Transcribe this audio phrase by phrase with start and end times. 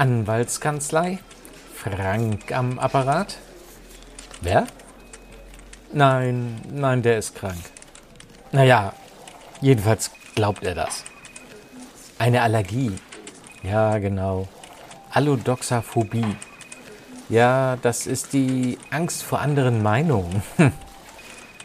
[0.00, 1.18] Anwaltskanzlei?
[1.74, 3.36] Frank am Apparat?
[4.40, 4.66] Wer?
[5.92, 7.60] Nein, nein, der ist krank.
[8.50, 8.94] Naja,
[9.60, 11.04] jedenfalls glaubt er das.
[12.18, 12.92] Eine Allergie.
[13.62, 14.48] Ja, genau.
[15.10, 16.34] Allodoxaphobie.
[17.28, 20.42] Ja, das ist die Angst vor anderen Meinungen.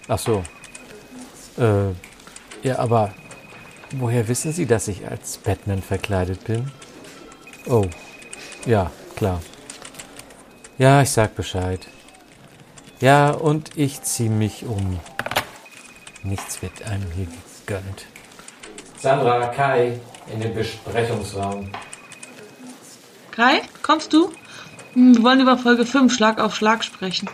[0.09, 0.43] Ach so.
[1.57, 1.93] Äh,
[2.67, 3.13] ja, aber
[3.91, 6.69] woher wissen Sie, dass ich als Batman verkleidet bin?
[7.65, 7.85] Oh,
[8.65, 9.41] ja, klar.
[10.77, 11.87] Ja, ich sag Bescheid.
[12.99, 14.99] Ja, und ich zieh mich um.
[16.23, 17.27] Nichts wird einem hier
[17.65, 18.05] gegönnt.
[18.99, 19.99] Sandra, Kai,
[20.33, 21.69] in den Besprechungsraum.
[23.31, 24.31] Kai, kommst du?
[24.93, 27.29] Hm, Wir wollen über Folge 5 Schlag auf Schlag sprechen.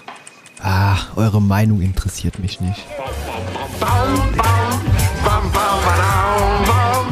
[0.61, 2.85] Ah, eure Meinung interessiert mich nicht.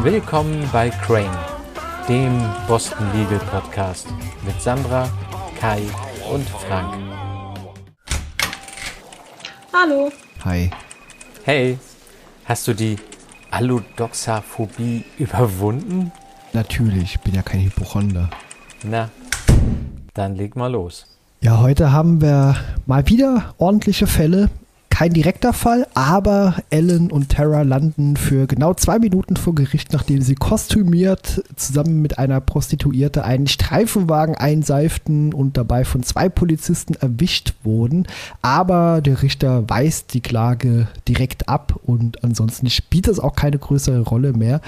[0.03, 1.37] Willkommen bei Crane,
[2.09, 4.07] dem Boston Legal Podcast
[4.43, 5.07] mit Sandra,
[5.59, 5.79] Kai
[6.33, 6.95] und Frank.
[9.71, 10.11] Hallo.
[10.43, 10.71] Hi.
[11.43, 11.77] Hey,
[12.45, 12.95] hast du die
[13.51, 16.11] Allodoxaphobie überwunden?
[16.53, 18.31] Natürlich, bin ja kein Hypochonder.
[18.83, 19.11] Na,
[20.15, 21.05] dann leg mal los.
[21.41, 22.55] Ja, heute haben wir
[22.87, 24.49] mal wieder ordentliche Fälle.
[24.99, 30.21] Kein direkter Fall, aber Ellen und Tara landen für genau zwei Minuten vor Gericht, nachdem
[30.21, 37.53] sie kostümiert zusammen mit einer Prostituierte einen Streifenwagen einseiften und dabei von zwei Polizisten erwischt
[37.63, 38.07] wurden.
[38.41, 44.01] Aber der Richter weist die Klage direkt ab und ansonsten spielt es auch keine größere
[44.01, 44.59] Rolle mehr,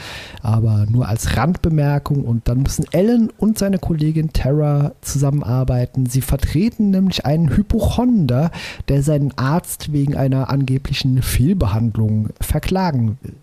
[0.41, 2.23] aber nur als Randbemerkung.
[2.23, 6.05] Und dann müssen Ellen und seine Kollegin Tara zusammenarbeiten.
[6.05, 8.49] Sie vertreten nämlich einen Hypochonder,
[8.87, 13.35] der seinen Arzt wegen einer angeblichen Fehlbehandlung verklagen will.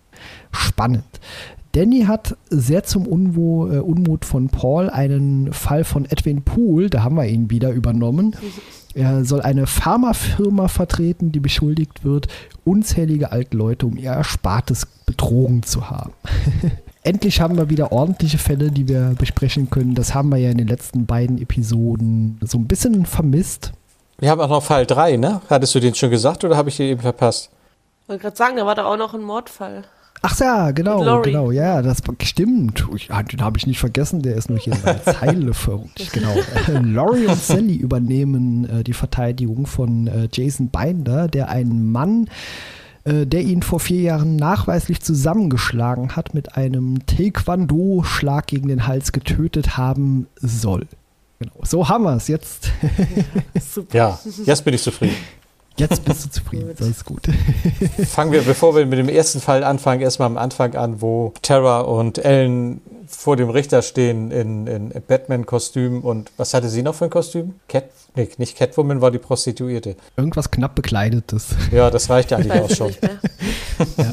[0.52, 1.04] Spannend.
[1.72, 7.02] Danny hat sehr zum Unwo äh, Unmut von Paul einen Fall von Edwin Poole, da
[7.02, 8.34] haben wir ihn wieder übernommen.
[8.94, 12.26] Er soll eine Pharmafirma vertreten, die beschuldigt wird,
[12.64, 16.12] unzählige alte Leute um ihr Erspartes betrogen zu haben.
[17.02, 19.94] Endlich haben wir wieder ordentliche Fälle, die wir besprechen können.
[19.94, 23.72] Das haben wir ja in den letzten beiden Episoden so ein bisschen vermisst.
[24.20, 25.40] Wir haben auch noch Fall 3, ne?
[25.48, 27.50] Hattest du den schon gesagt oder habe ich den eben verpasst?
[28.02, 29.84] Ich wollte gerade sagen, da war doch auch noch ein Mordfall.
[30.22, 32.84] Ach ja, genau, genau, ja, das stimmt.
[32.96, 36.10] Ich, ah, den habe ich nicht vergessen, der ist nur hier in der Zeile verrückt.
[36.12, 36.34] Genau.
[36.66, 42.28] Äh, Laurie und Sally übernehmen äh, die Verteidigung von äh, Jason Binder, der einen Mann,
[43.04, 49.12] äh, der ihn vor vier Jahren nachweislich zusammengeschlagen hat, mit einem Taekwondo-Schlag gegen den Hals
[49.12, 50.88] getötet haben soll.
[51.38, 51.52] Genau.
[51.64, 52.28] So haben wir es.
[52.28, 52.70] Jetzt,
[53.72, 53.96] Super.
[53.96, 55.14] Ja, jetzt bin ich zufrieden.
[55.76, 56.70] jetzt bist du zufrieden.
[56.76, 57.22] Das ist gut.
[58.08, 61.80] Fangen wir, bevor wir mit dem ersten Fall anfangen, erstmal am Anfang an, wo Tara
[61.82, 66.00] und Ellen vor dem Richter stehen in, in Batman-Kostüm.
[66.02, 67.54] Und was hatte sie noch für ein Kostüm?
[67.68, 67.84] Cat,
[68.16, 69.96] nee, nicht Catwoman, war die Prostituierte.
[70.16, 71.46] Irgendwas knapp bekleidetes.
[71.70, 72.94] Ja, das reicht eigentlich Weiß auch schon.
[73.00, 73.18] mehr.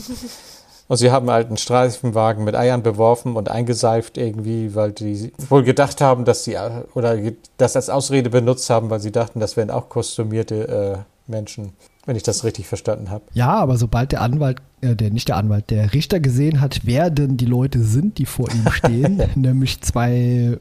[0.88, 5.64] Und sie haben halt einen Streifenwagen mit Eiern beworfen und eingeseift irgendwie, weil die wohl
[5.64, 6.58] gedacht haben, dass sie
[6.94, 11.32] oder ge- das als Ausrede benutzt haben, weil sie dachten, das wären auch kostümierte äh,
[11.32, 11.74] Menschen,
[12.06, 13.24] wenn ich das richtig verstanden habe.
[13.34, 17.10] Ja, aber sobald der Anwalt, äh, der nicht der Anwalt, der Richter gesehen hat, wer
[17.10, 20.60] denn die Leute sind, die vor ihm stehen, nämlich zwei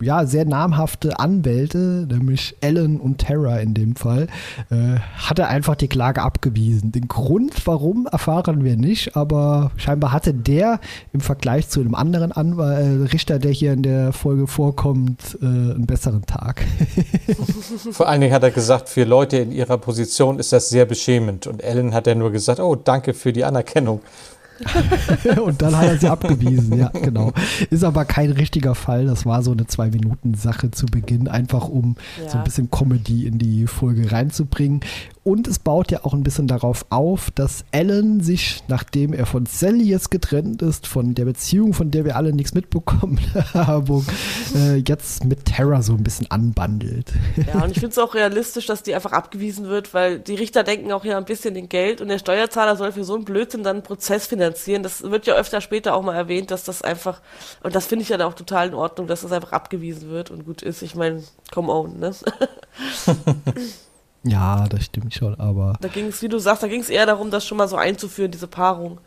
[0.00, 4.26] ja, sehr namhafte Anwälte, nämlich Ellen und Tara in dem Fall,
[4.70, 6.92] äh, hat er einfach die Klage abgewiesen.
[6.92, 10.80] Den Grund, warum, erfahren wir nicht, aber scheinbar hatte der
[11.12, 15.46] im Vergleich zu einem anderen Anwalt, äh, Richter, der hier in der Folge vorkommt, äh,
[15.46, 16.64] einen besseren Tag.
[17.92, 21.46] Vor allen Dingen hat er gesagt, für Leute in ihrer Position ist das sehr beschämend.
[21.46, 24.00] Und Ellen hat er nur gesagt, oh, danke für die Anerkennung.
[25.42, 27.32] Und dann hat er sie abgewiesen, ja, genau.
[27.70, 29.06] Ist aber kein richtiger Fall.
[29.06, 32.30] Das war so eine Zwei-Minuten-Sache zu Beginn, einfach um Ja.
[32.30, 34.80] so ein bisschen Comedy in die Folge reinzubringen.
[35.26, 39.44] Und es baut ja auch ein bisschen darauf auf, dass Alan sich, nachdem er von
[39.44, 43.18] Sally jetzt getrennt ist, von der Beziehung, von der wir alle nichts mitbekommen
[43.52, 44.06] haben,
[44.54, 47.12] äh, jetzt mit Tara so ein bisschen anbandelt.
[47.44, 50.62] Ja, und ich finde es auch realistisch, dass die einfach abgewiesen wird, weil die Richter
[50.62, 53.64] denken auch ja ein bisschen in Geld und der Steuerzahler soll für so einen Blödsinn
[53.64, 54.84] dann einen Prozess finanzieren.
[54.84, 57.20] Das wird ja öfter später auch mal erwähnt, dass das einfach,
[57.64, 60.30] und das finde ich ja dann auch total in Ordnung, dass das einfach abgewiesen wird
[60.30, 60.82] und gut ist.
[60.82, 62.14] Ich meine, come on, ne?
[64.24, 67.06] Ja, das stimmt schon, aber Da ging es, wie du sagst, da ging es eher
[67.06, 68.98] darum, das schon mal so einzuführen, diese Paarung.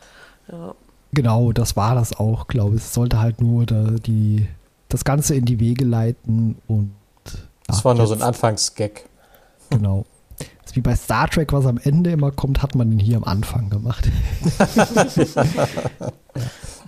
[0.52, 0.74] Ja.
[1.12, 2.82] Genau, das war das auch, glaube ich.
[2.84, 4.48] Es sollte halt nur da die,
[4.90, 6.92] das Ganze in die Wege leiten und.
[7.68, 9.06] Das ja, war nur so ein jetzt- Anfangsgag.
[9.70, 10.06] Genau.
[10.38, 13.24] Das ist wie bei Star Trek, was am Ende immer kommt, hat man hier am
[13.26, 14.08] Anfang gemacht.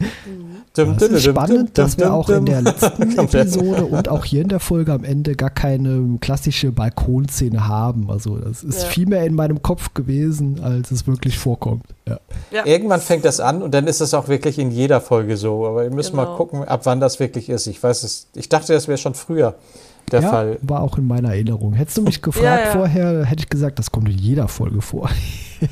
[0.74, 4.62] Es ist spannend, dass wir auch in der letzten Episode und auch hier in der
[4.62, 8.10] Folge am Ende gar keine klassische Balkonszene haben.
[8.10, 8.90] Also das ist Ja.
[8.90, 11.84] viel mehr in meinem Kopf gewesen, als es wirklich vorkommt.
[12.08, 12.20] Ja.
[12.52, 12.66] Ja.
[12.66, 15.66] Irgendwann fängt das an und dann ist es auch wirklich in jeder Folge so.
[15.68, 16.38] Aber wir müssen mal Genau.
[16.38, 17.68] gucken, ab wann das wirklich ist.
[17.68, 18.28] Ich weiß es.
[18.36, 19.56] Ich dachte, das wäre schon früher
[20.12, 20.58] der ja, Fall.
[20.62, 21.74] war auch in meiner Erinnerung.
[21.74, 22.72] Hättest du mich gefragt Ja, ja.
[22.72, 25.10] vorher, hätte ich gesagt, das kommt in jeder Folge vor.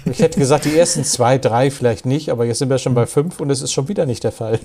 [0.05, 3.07] Ich hätte gesagt, die ersten zwei, drei vielleicht nicht, aber jetzt sind wir schon bei
[3.07, 4.59] fünf und es ist schon wieder nicht der Fall.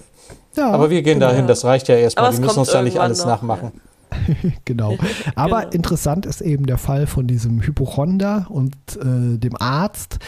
[0.55, 2.31] Ja, Aber wir gehen dahin, das reicht ja erstmal.
[2.31, 3.73] Es müssen uns da nicht alles noch, nachmachen.
[4.65, 4.97] genau.
[5.35, 5.73] Aber Genau.
[5.73, 10.19] interessant ist eben der Fall von diesem Hypochonder und äh, dem Arzt.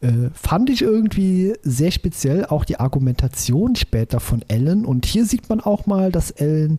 [0.00, 4.84] Äh, fand ich irgendwie sehr speziell auch die Argumentation später von Ellen.
[4.84, 6.78] Und hier sieht man auch mal, dass Ellen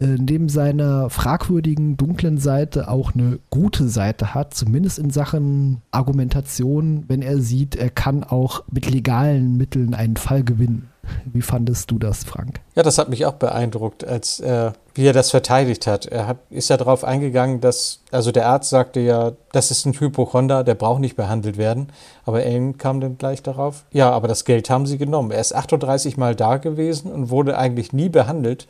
[0.00, 7.04] äh, neben seiner fragwürdigen dunklen Seite auch eine gute Seite hat, zumindest in Sachen Argumentation,
[7.08, 10.88] wenn er sieht, er kann auch mit legalen Mitteln einen Fall gewinnen.
[11.24, 12.60] Wie fandest du das, Frank?
[12.74, 16.06] Ja, das hat mich auch beeindruckt, als er, wie er das verteidigt hat.
[16.06, 19.98] Er hat, ist ja darauf eingegangen, dass, also der Arzt sagte ja, das ist ein
[19.98, 21.88] Hypochonder, der braucht nicht behandelt werden.
[22.24, 25.30] Aber Ellen kam dann gleich darauf, ja, aber das Geld haben sie genommen.
[25.30, 28.66] Er ist 38 Mal da gewesen und wurde eigentlich nie behandelt,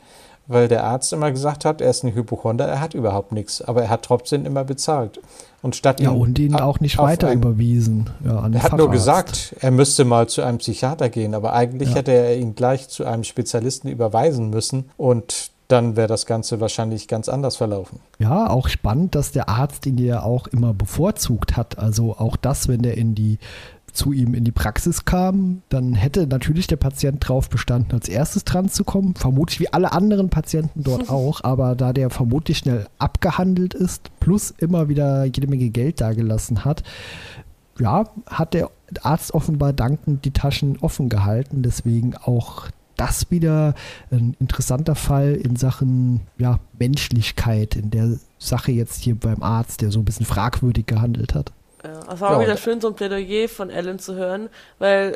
[0.47, 3.61] weil der Arzt immer gesagt hat, er ist ein Hypochonder, er hat überhaupt nichts.
[3.61, 5.19] Aber er hat trotzdem immer bezahlt.
[5.61, 8.09] Und statt Ja, ihn und ihn auch nicht weiter ein- überwiesen.
[8.23, 11.95] Ja, er hat nur gesagt, er müsste mal zu einem Psychiater gehen, aber eigentlich Ja.
[11.95, 17.07] hätte er ihn gleich zu einem Spezialisten überweisen müssen und dann wäre das Ganze wahrscheinlich
[17.07, 17.99] ganz anders verlaufen.
[18.19, 21.79] Ja, auch spannend, dass der Arzt ihn ja auch immer bevorzugt hat.
[21.79, 23.39] Also auch das, wenn er in die
[23.95, 28.43] zu ihm in die Praxis kam, dann hätte natürlich der Patient drauf bestanden, als erstes
[28.43, 29.15] dran zu kommen.
[29.15, 34.53] Vermutlich wie alle anderen Patienten dort auch, aber da der vermutlich schnell abgehandelt ist, plus
[34.57, 36.83] immer wieder jede Menge Geld dagelassen hat,
[37.79, 38.69] ja, hat der
[39.01, 41.63] Arzt offenbar dankend die Taschen offen gehalten.
[41.63, 43.73] Deswegen auch das wieder
[44.11, 49.91] ein interessanter Fall in Sachen ja, Menschlichkeit, in der Sache jetzt hier beim Arzt, der
[49.91, 51.51] so ein bisschen fragwürdig gehandelt hat.
[51.85, 54.49] Ja, es war Ja, wieder schön, so ein Plädoyer von Ellen zu hören,
[54.79, 55.13] weil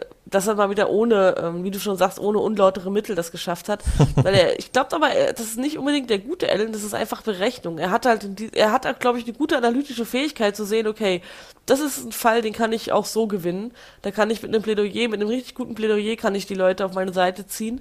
[0.00, 3.32] äh, das er mal wieder ohne, ähm, wie du schon sagst, ohne unlautere Mittel das
[3.32, 3.82] geschafft hat.
[4.14, 6.94] weil er, ich glaube aber, er- das ist nicht unbedingt der gute Ellen, das ist
[6.94, 7.78] einfach Berechnung.
[7.78, 11.22] Er hat halt, er hat, glaube ich, eine gute analytische Fähigkeit zu sehen, okay,
[11.66, 13.72] das ist ein Fall, den kann ich auch so gewinnen.
[14.02, 16.84] Da kann ich mit einem Plädoyer, mit einem richtig guten Plädoyer, kann ich die Leute
[16.86, 17.80] auf meine Seite ziehen.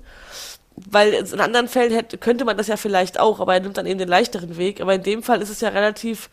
[0.89, 3.85] Weil in anderen Fällen hätte, könnte man das ja vielleicht auch, aber er nimmt dann
[3.85, 4.81] eben den leichteren Weg.
[4.81, 6.29] Aber in dem Fall ist es ja relativ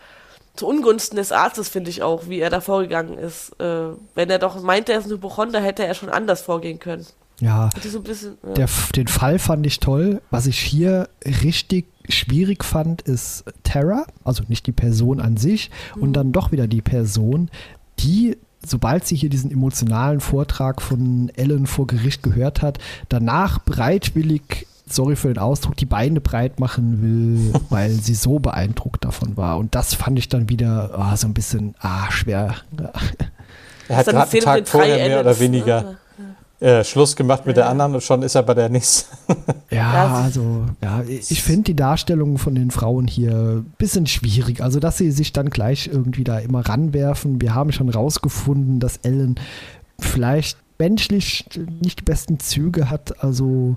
[0.59, 3.59] zu Ungunsten des Arztes, finde ich auch, wie er da vorgegangen ist.
[3.61, 7.07] Äh, wenn er doch meinte, er ist ein Hypochonder, hätte er schon anders vorgehen können.
[7.41, 8.55] Ja, so ein bisschen, ja.
[8.55, 10.21] der, den Fall fand ich toll.
[10.31, 16.15] Was ich hier richtig schwierig fand, ist Terra, also nicht die Person an sich, und
[16.15, 17.49] dann doch wieder die Person,
[18.01, 22.79] die, sobald sie hier diesen emotionalen Vortrag von Ellen vor Gericht gehört hat,
[23.09, 29.05] danach bereitwillig, sorry für den Ausdruck, die Beine breit machen will, weil sie so beeindruckt
[29.05, 29.59] davon war.
[29.59, 32.55] Und das fand ich dann wieder ah, so ein bisschen ah, schwer.
[32.79, 32.93] Ja.
[33.89, 35.99] Er hat gerade einen Tag vorher mehr oder weniger ne?
[36.61, 39.17] äh, Schluss gemacht mit der anderen und schon ist er bei der nächsten.
[39.71, 44.63] Ja, Ja, also, ja, ich finde die Darstellung von den Frauen hier ein bisschen schwierig.
[44.63, 47.41] Also, dass sie sich dann gleich irgendwie da immer ranwerfen.
[47.43, 49.39] Wir haben schon rausgefunden, dass Ellen
[50.01, 51.45] vielleicht menschlich
[51.83, 53.23] nicht die besten Züge hat.
[53.23, 53.77] Also,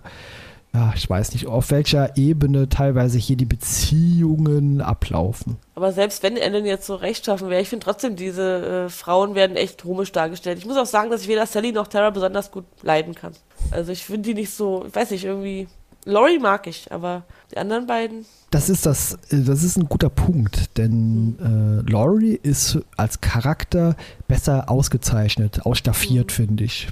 [0.73, 5.57] ja, ich weiß nicht, auf welcher Ebene teilweise hier die Beziehungen ablaufen.
[5.75, 9.57] Aber selbst wenn Ellen jetzt so rechtschaffen wäre, ich finde trotzdem, diese äh, Frauen werden
[9.57, 10.59] echt komisch dargestellt.
[10.59, 13.33] Ich muss auch sagen, dass ich weder Sally noch Tara besonders gut leiden kann.
[13.71, 15.67] Also ich finde die nicht so, ich weiß nicht, irgendwie.
[16.05, 18.25] Laurie mag ich, aber die anderen beiden.
[18.49, 23.95] Das ist das, äh, das ist ein guter Punkt, denn äh, Laurie ist als Charakter
[24.27, 26.87] besser ausgezeichnet, ausstaffiert, finde ich.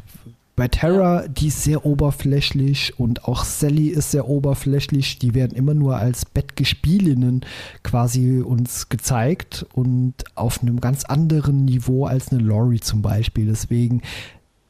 [0.59, 5.17] Bei Terra, die ist sehr oberflächlich und auch Sally ist sehr oberflächlich.
[5.17, 7.45] Die werden immer nur als Bettgespielinnen
[7.81, 13.45] quasi uns gezeigt und auf einem ganz anderen Niveau als eine Laurie zum Beispiel.
[13.45, 14.01] Deswegen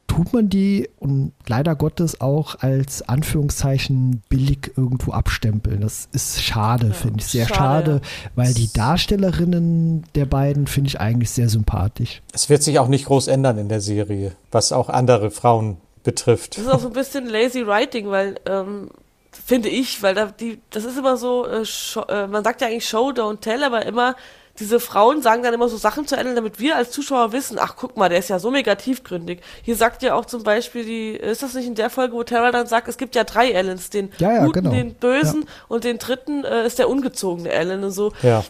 [0.09, 5.81] tut man die und leider Gottes auch als Anführungszeichen billig irgendwo abstempeln.
[5.81, 7.27] Das ist schade, finde ich.
[7.27, 8.01] Sehr schade, schade,
[8.35, 12.21] weil die Darstellerinnen der beiden finde ich eigentlich sehr sympathisch.
[12.33, 16.57] Es wird sich auch nicht groß ändern in der Serie, was auch andere Frauen betrifft.
[16.57, 18.89] Das ist auch so ein bisschen lazy writing, weil, ähm,
[19.31, 21.63] finde ich, weil da die, das ist immer so, äh,
[22.09, 24.15] äh, man sagt ja eigentlich Show, don't tell, aber immer,
[24.59, 27.75] diese Frauen sagen dann immer so Sachen zu Ellen, damit wir als Zuschauer wissen, ach
[27.77, 29.41] guck mal, der ist ja so mega tiefgründig.
[29.63, 32.51] Hier sagt ja auch zum Beispiel die, ist das nicht in der Folge, wo Tara
[32.51, 34.71] dann sagt, es gibt ja drei Ellens, den Ja, ja, guten, genau.
[34.71, 38.11] den bösen und den dritten äh, ist der ungezogene Ellen und so.
[38.21, 38.43] Ja.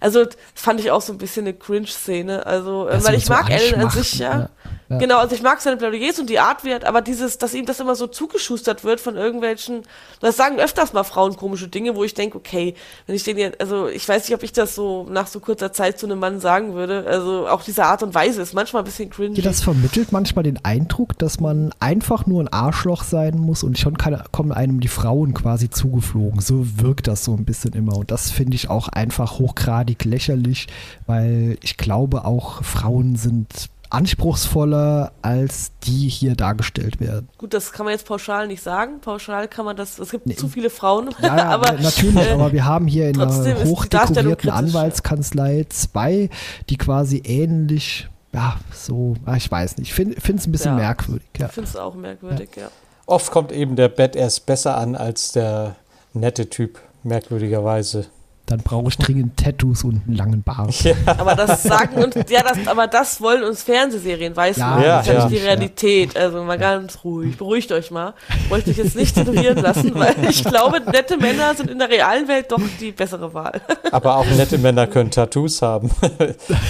[0.00, 2.44] Also das fand ich auch so ein bisschen eine Cringe-Szene.
[2.44, 4.38] Also, äh, weil ich so mag Ellen an sich ja.
[4.40, 4.48] ja.
[4.88, 4.96] Ja.
[4.96, 7.78] Genau, also ich mag seine Plädoyers und die Art wird, aber dieses, dass ihm das
[7.78, 9.82] immer so zugeschustert wird von irgendwelchen,
[10.20, 12.74] das sagen öfters mal Frauen komische Dinge, wo ich denke, okay,
[13.06, 15.72] wenn ich den jetzt, also ich weiß nicht, ob ich das so nach so kurzer
[15.72, 17.04] Zeit zu einem Mann sagen würde.
[17.06, 19.36] Also auch diese Art und Weise ist manchmal ein bisschen cringy.
[19.36, 23.78] Ja, das vermittelt manchmal den Eindruck, dass man einfach nur ein Arschloch sein muss und
[23.78, 26.40] schon kann, kommen einem die Frauen quasi zugeflogen.
[26.40, 27.96] So wirkt das so ein bisschen immer.
[27.96, 30.66] Und das finde ich auch einfach hochgradig lächerlich,
[31.06, 37.28] weil ich glaube auch Frauen sind anspruchsvoller als die hier dargestellt werden.
[37.38, 39.00] Gut, das kann man jetzt pauschal nicht sagen.
[39.00, 40.34] Pauschal kann man das, es gibt Nee.
[40.34, 41.10] zu viele Frauen.
[41.20, 44.54] Ja, ja aber natürlich, aber wir haben hier in einer hochdekorierten ja.
[44.54, 46.28] Anwaltskanzlei zwei,
[46.68, 50.84] die quasi ähnlich, ja, so, ah, ich weiß nicht, ich finde es ein bisschen Ja.
[50.84, 51.28] merkwürdig.
[51.38, 51.46] Ja.
[51.46, 52.68] ich finde es auch merkwürdig, ja.
[53.06, 55.76] Oft kommt eben der Badass besser an als der
[56.12, 58.06] nette Typ, merkwürdigerweise.
[58.48, 60.74] Dann brauche ich dringend Tattoos und einen langen Bart.
[61.06, 64.82] Aber das sagen uns, ja, das, aber das wollen uns Fernsehserien, weißt Ja, du?
[64.86, 65.24] ja, das ist ja, ja.
[65.28, 66.16] nicht die Realität.
[66.16, 68.14] Also mal ganz ruhig, beruhigt euch mal.
[68.48, 72.26] Wollte ich jetzt nicht tätowieren lassen, weil ich glaube, nette Männer sind in der realen
[72.26, 73.60] Welt doch die bessere Wahl.
[73.92, 75.90] Aber auch nette Männer können Tattoos haben.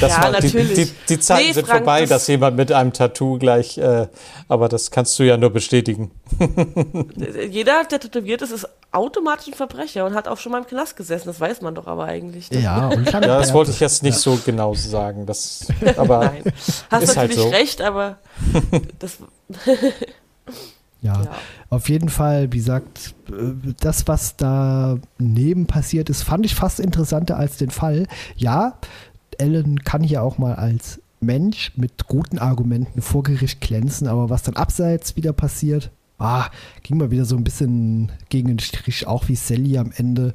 [0.01, 0.75] Das Ja, war, die, natürlich.
[0.75, 4.09] die, die Zeiten Nee, sind Frank, vorbei, das- dass jemand mit einem Tattoo gleich, äh,
[4.49, 6.11] aber das kannst du ja nur bestätigen.
[7.51, 10.97] Jeder, der tätowiert ist, ist automatisch ein Verbrecher und hat auch schon mal im Knast
[10.97, 11.29] gesessen.
[11.29, 12.51] Das weiß man doch aber eigentlich.
[12.51, 15.27] Ja, Ja, das wollte ich jetzt nicht so genau sagen.
[15.27, 16.43] Das, aber Nein.
[16.91, 17.49] Hast Ist halt natürlich so.
[17.49, 18.19] recht, aber
[18.99, 19.19] das,
[21.01, 21.31] Ja, ja.
[21.71, 23.15] auf jeden Fall, wie gesagt,
[23.81, 28.07] das, was da neben passiert ist, fand ich fast interessanter als den Fall.
[28.37, 28.79] Ja,
[29.39, 34.43] Ellen kann hier auch mal als Mensch mit guten Argumenten vor Gericht glänzen, aber was
[34.43, 36.49] dann abseits wieder passiert, ah,
[36.83, 40.35] ging mal wieder so ein bisschen gegen den Strich, auch wie Sally am Ende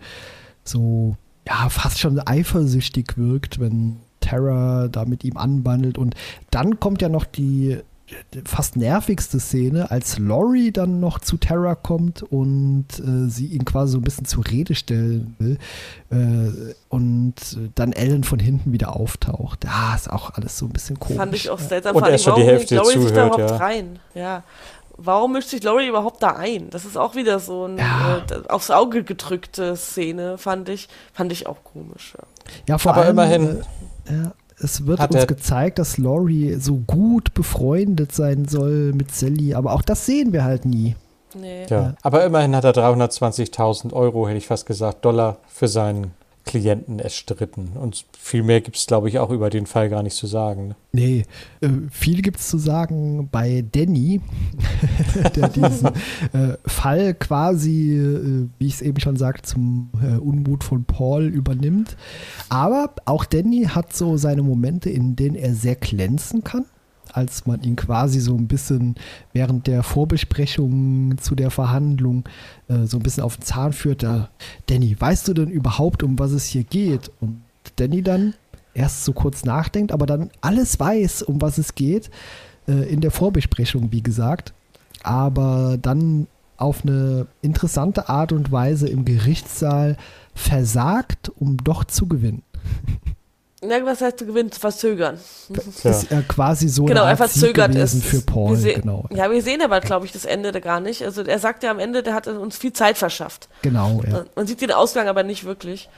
[0.64, 1.16] so,
[1.48, 5.98] ja, fast schon eifersüchtig wirkt, wenn Tara da mit ihm anbandelt.
[5.98, 6.16] Und
[6.52, 7.80] dann kommt ja noch die
[8.46, 13.94] fast nervigste Szene, als Laurie dann noch zu Tara kommt und äh, sie ihn quasi
[13.94, 15.58] so ein bisschen zur Rede stellen will
[16.12, 17.34] äh, und
[17.76, 19.64] dann Ellen von hinten wieder auftaucht.
[19.64, 21.18] Ja, ist auch alles so ein bisschen komisch.
[21.18, 21.96] fand ich auch seltsam.
[21.96, 23.58] Und Vor allem, erst schon die warum Hälfte sich da überhaupt ja.
[23.58, 24.00] rein?
[24.14, 24.44] Ja.
[25.06, 26.70] Warum mischt sich Laurie überhaupt da ein?
[26.70, 28.22] Das ist auch wieder so eine Ja.
[28.32, 30.88] äh, aufs Auge gedrückte Szene, fand ich.
[31.14, 32.14] Fand ich auch komisch.
[32.18, 32.24] Ja.
[32.70, 33.62] Ja, vor Aber allem, immerhin
[34.06, 39.14] Äh, ja, es wird hat uns gezeigt, dass Laurie so gut befreundet sein soll mit
[39.14, 40.96] Sally, aber auch das sehen wir halt nie.
[41.36, 41.66] Nee.
[41.68, 41.96] ja.
[42.04, 46.12] aber immerhin hat er 320.000 Euro, hätte ich fast gesagt, Dollar für seinen
[46.46, 47.72] Klienten erstritten.
[47.76, 50.70] Und viel mehr gibt es, glaube ich, auch über den Fall gar nicht zu sagen.
[50.70, 50.76] ne?
[50.92, 51.24] Nee,
[51.62, 54.22] äh, viel gibt es zu sagen bei Danny,
[55.36, 55.88] der diesen
[56.34, 61.26] äh, Fall quasi, äh, wie ich es eben schon sagte, zum äh, Unmut von Paul
[61.26, 61.96] übernimmt.
[62.50, 66.66] Aber auch Danny hat so seine Momente, in denen er sehr glänzen kann.
[67.14, 68.96] Als man ihn quasi so ein bisschen
[69.32, 72.24] während der Vorbesprechung zu der Verhandlung
[72.68, 74.04] äh, so ein bisschen auf den Zahn führt.
[74.04, 74.30] Da,
[74.66, 77.12] Danny, weißt du denn überhaupt, um was es hier geht?
[77.22, 77.42] Und
[77.76, 78.34] Danny dann
[78.74, 82.10] erst so kurz nachdenkt, aber dann alles weiß, um was es geht,
[82.68, 84.54] äh, in der Vorbesprechung, wie gesagt,
[85.04, 86.28] aber dann
[86.58, 89.98] auf eine interessante Art und Weise im Gerichtssaal
[90.34, 92.44] versagt, um doch zu gewinnen.
[93.66, 94.52] Na, was heißt zu gewinnen?
[94.52, 95.18] Zu verzögern.
[95.82, 95.92] Tja.
[95.92, 98.04] Ist er quasi so Genau, er verzögert es.
[98.04, 99.06] für Paul, Wir sehen- genau.
[99.12, 101.04] Ja, wir sehen aber, glaube ich, das Ende da gar nicht.
[101.04, 103.48] Also er sagt ja am Ende, der hat uns viel Zeit verschafft.
[103.62, 104.26] Genau, ja.
[104.36, 105.90] Man sieht den Ausgang aber nicht wirklich.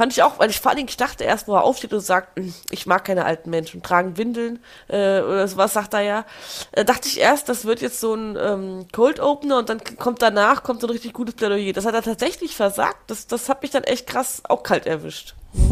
[0.00, 2.38] Fand ich auch, weil ich vor Dingen, ich dachte erst, wo er aufsteht und sagt,
[2.38, 6.24] "Hm, ich mag keine alten Menschen, tragen Windeln äh, oder sowas, sagt er ja.
[6.72, 10.22] Äh, dachte ich erst, das wird jetzt so ein ähm, Cold Opener und dann kommt
[10.22, 11.74] danach, kommt so ein richtig gutes Plädoyer.
[11.74, 13.10] Das hat er tatsächlich versagt.
[13.10, 15.34] Das, das hat mich dann echt krass auch kalt erwischt.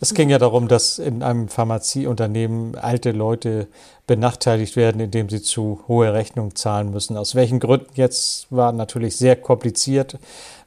[0.00, 3.68] Es ging ja darum, dass in einem Pharmazieunternehmen alte Leute
[4.06, 7.18] benachteiligt werden, indem sie zu hohe Rechnungen zahlen müssen.
[7.18, 10.18] Aus welchen Gründen jetzt war natürlich sehr kompliziert,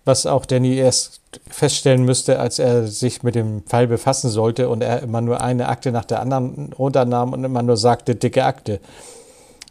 [0.05, 1.19] was auch Danny erst
[1.49, 5.67] feststellen müsste, als er sich mit dem Fall befassen sollte und er immer nur eine
[5.67, 8.79] Akte nach der anderen runternahm und immer nur sagte, dicke Akte.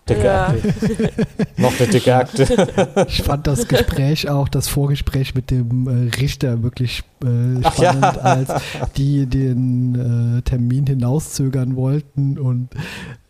[0.09, 0.49] Dicke Ja.
[0.49, 0.75] Akte.
[1.57, 3.07] Noch eine dicke Akte.
[3.09, 7.93] Ich fand das Gespräch auch, das Vorgespräch mit dem äh, Richter wirklich äh, Ach ja.
[7.93, 8.63] spannend, als
[8.97, 12.69] die den äh, Termin hinauszögern wollten und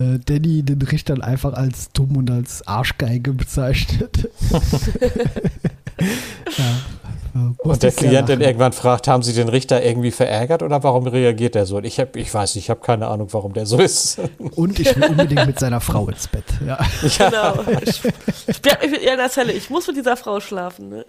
[0.01, 4.29] äh, Danny den Richter einfach als dumm und als Arschgeige bezeichnet.
[6.01, 11.07] ja, Und der Klient dann irgendwann fragt, haben Sie den Richter irgendwie verärgert oder warum
[11.07, 11.77] reagiert er so?
[11.79, 14.19] Und ich, hab, ich weiß, ich habe keine Ahnung, warum der so ist.
[14.57, 16.45] Und ich will unbedingt mit seiner Frau ins Bett.
[16.67, 16.79] Ja.
[17.19, 17.55] Genau.
[17.83, 18.03] Ich,
[18.47, 19.53] ich bleib mich mit ihr in der Zelle.
[19.53, 20.89] Ich muss mit dieser Frau schlafen.
[20.91, 21.05] Ne?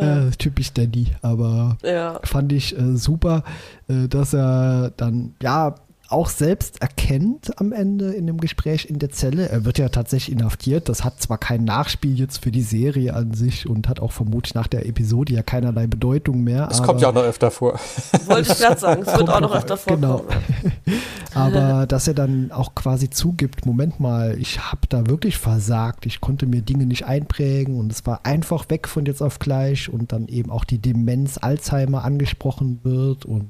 [0.00, 2.20] Äh, typisch Danny, aber Ja.
[2.24, 3.44] fand ich äh, super,
[3.88, 5.74] äh, dass er dann, ja,
[6.14, 9.48] auch selbst erkennt am Ende in dem Gespräch in der Zelle.
[9.48, 10.88] Er wird ja tatsächlich inhaftiert.
[10.88, 14.54] Das hat zwar kein Nachspiel jetzt für die Serie an sich und hat auch vermutlich
[14.54, 16.68] nach der Episode ja keinerlei Bedeutung mehr.
[16.70, 17.80] Es kommt ja auch noch öfter vor.
[18.26, 20.18] Wollte ich gerade sagen, es wird auch noch öfter Genau.
[20.18, 20.42] vorkommen.
[21.34, 26.20] Aber dass er dann auch quasi zugibt, Moment mal, ich habe da wirklich versagt, ich
[26.20, 30.12] konnte mir Dinge nicht einprägen und es war einfach weg von jetzt auf gleich und
[30.12, 33.48] dann eben auch die Demenz Alzheimer angesprochen wird und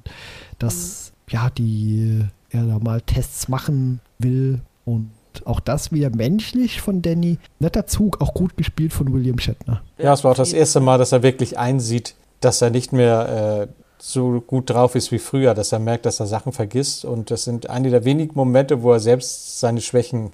[0.58, 2.24] dass ja die
[2.54, 5.10] er da mal Tests machen will und
[5.44, 7.38] auch das wieder menschlich von Danny.
[7.58, 9.82] Netter Zug, auch gut gespielt von William Shatner.
[9.98, 13.66] Ja, es war auch das erste Mal, dass er wirklich einsieht, dass er nicht mehr
[13.68, 17.04] äh, so gut drauf ist wie früher, dass er merkt, dass er Sachen vergisst.
[17.04, 20.32] Und das sind einige der wenigen Momente, wo er selbst seine Schwächen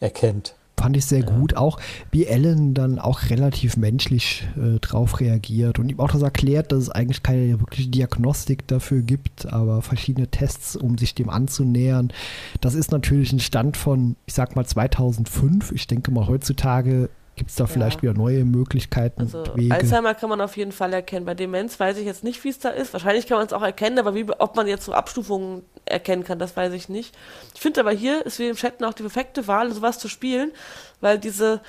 [0.00, 0.54] erkennt.
[0.76, 1.78] Fand ich sehr gut, auch
[2.10, 6.84] wie Ellen dann auch relativ menschlich äh, drauf reagiert und ihm auch das erklärt, dass
[6.84, 12.12] es eigentlich keine wirkliche Diagnostik dafür gibt, aber verschiedene Tests, um sich dem anzunähern.
[12.60, 15.72] Das ist natürlich ein Stand von, ich sag mal, 2005.
[15.72, 17.10] Ich denke mal, heutzutage
[17.42, 19.74] gibt es da vielleicht wieder neue Möglichkeiten Also und Wege.
[19.74, 21.26] Alzheimer kann man auf jeden Fall erkennen.
[21.26, 22.92] Bei Demenz weiß ich jetzt nicht, wie es da ist.
[22.92, 26.38] Wahrscheinlich kann man es auch erkennen, aber wie, ob man jetzt so Abstufungen erkennen kann,
[26.38, 27.16] das weiß ich nicht.
[27.52, 30.52] Ich finde aber hier ist wie im Chatten auch die perfekte Wahl, sowas zu spielen,
[31.00, 31.60] weil diese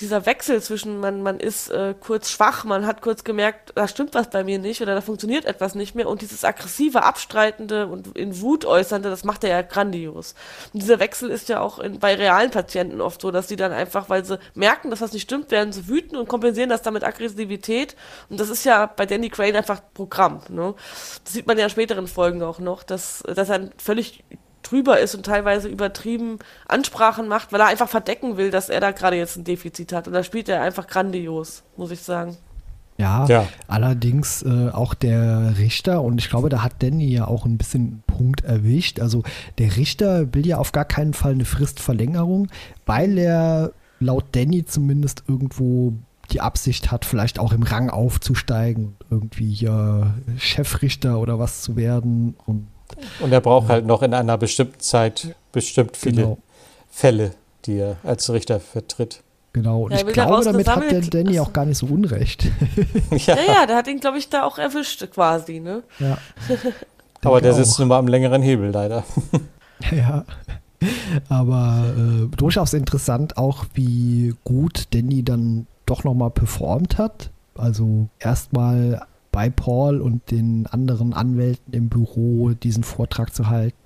[0.00, 4.14] dieser Wechsel zwischen man, man ist äh, kurz schwach, man hat kurz gemerkt, da stimmt
[4.14, 8.16] was bei mir nicht oder da funktioniert etwas nicht mehr und dieses aggressive, abstreitende und
[8.16, 10.34] in Wut äußernde, das macht er ja grandios.
[10.72, 13.72] Und dieser Wechsel ist ja auch in, bei realen Patienten oft so, dass sie dann
[13.72, 16.94] einfach, weil sie merken, dass was nicht stimmt, werden sie wütend und kompensieren das dann
[16.94, 17.94] mit Aggressivität
[18.28, 20.40] und das ist ja bei Danny Crane einfach Programm.
[20.48, 20.74] Ne?
[21.24, 24.24] Das sieht man ja in späteren Folgen auch noch, dass, dass er völlig
[24.62, 26.38] drüber ist und teilweise übertrieben
[26.68, 30.06] Ansprachen macht, weil er einfach verdecken will, dass er da gerade jetzt ein Defizit hat.
[30.06, 32.36] Und da spielt er einfach grandios, muss ich sagen.
[32.98, 33.48] Ja, Ja.
[33.66, 37.80] allerdings äh, auch der Richter, und ich glaube, da hat Danny ja auch ein bisschen
[37.80, 39.00] einen Punkt erwischt.
[39.00, 39.22] Also
[39.56, 42.48] der Richter will ja auf gar keinen Fall eine Fristverlängerung,
[42.84, 45.94] weil er laut Danny zumindest irgendwo
[46.30, 52.36] die Absicht hat, vielleicht auch im Rang aufzusteigen, irgendwie hier Chefrichter oder was zu werden.
[52.46, 52.68] Und
[53.20, 56.38] Und er braucht halt noch in einer bestimmten Zeit bestimmt viele Genau.
[56.90, 57.32] Fälle,
[57.66, 59.22] die er als Richter vertritt.
[59.52, 62.44] genau, und Ja, ich glaube, damit hat der Danny auch gar nicht so unrecht.
[63.10, 65.82] Ja, Ja, ja, der hat ihn, glaube ich, da auch erwischt, quasi, ne?
[65.98, 66.18] ja.
[67.22, 67.78] aber der sitzt auch.
[67.80, 69.04] nun mal am längeren Hebel leider.
[69.96, 70.24] Ja,
[71.28, 77.30] aber äh, durchaus interessant auch, wie gut Danny dann doch nochmal performt hat.
[77.54, 79.02] Also erstmal
[79.32, 83.76] bei Paul und den anderen Anwälten im Büro diesen Vortrag zu halten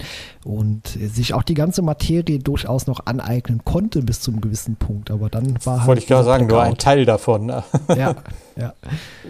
[0.45, 5.11] und sich auch die ganze Materie durchaus noch aneignen konnte bis zu einem gewissen Punkt.
[5.11, 6.79] Aber dann war halt Wollte ich gerade dieser sagen, nur ein.
[6.79, 7.47] Teil davon.
[7.47, 7.63] ne?
[7.97, 8.15] Ja,
[8.57, 8.73] ja.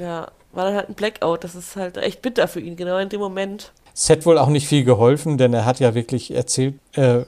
[0.00, 1.42] Ja, war dann halt ein Blackout.
[1.44, 3.72] Das ist halt echt bitter für ihn, genau in dem Moment.
[3.96, 7.24] Es hätte wohl auch nicht viel geholfen, denn er hat ja wirklich erzählt, äh, äh,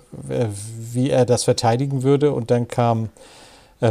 [0.93, 2.33] wie er das verteidigen würde.
[2.33, 3.09] Und dann kam,
[3.81, 3.87] äh,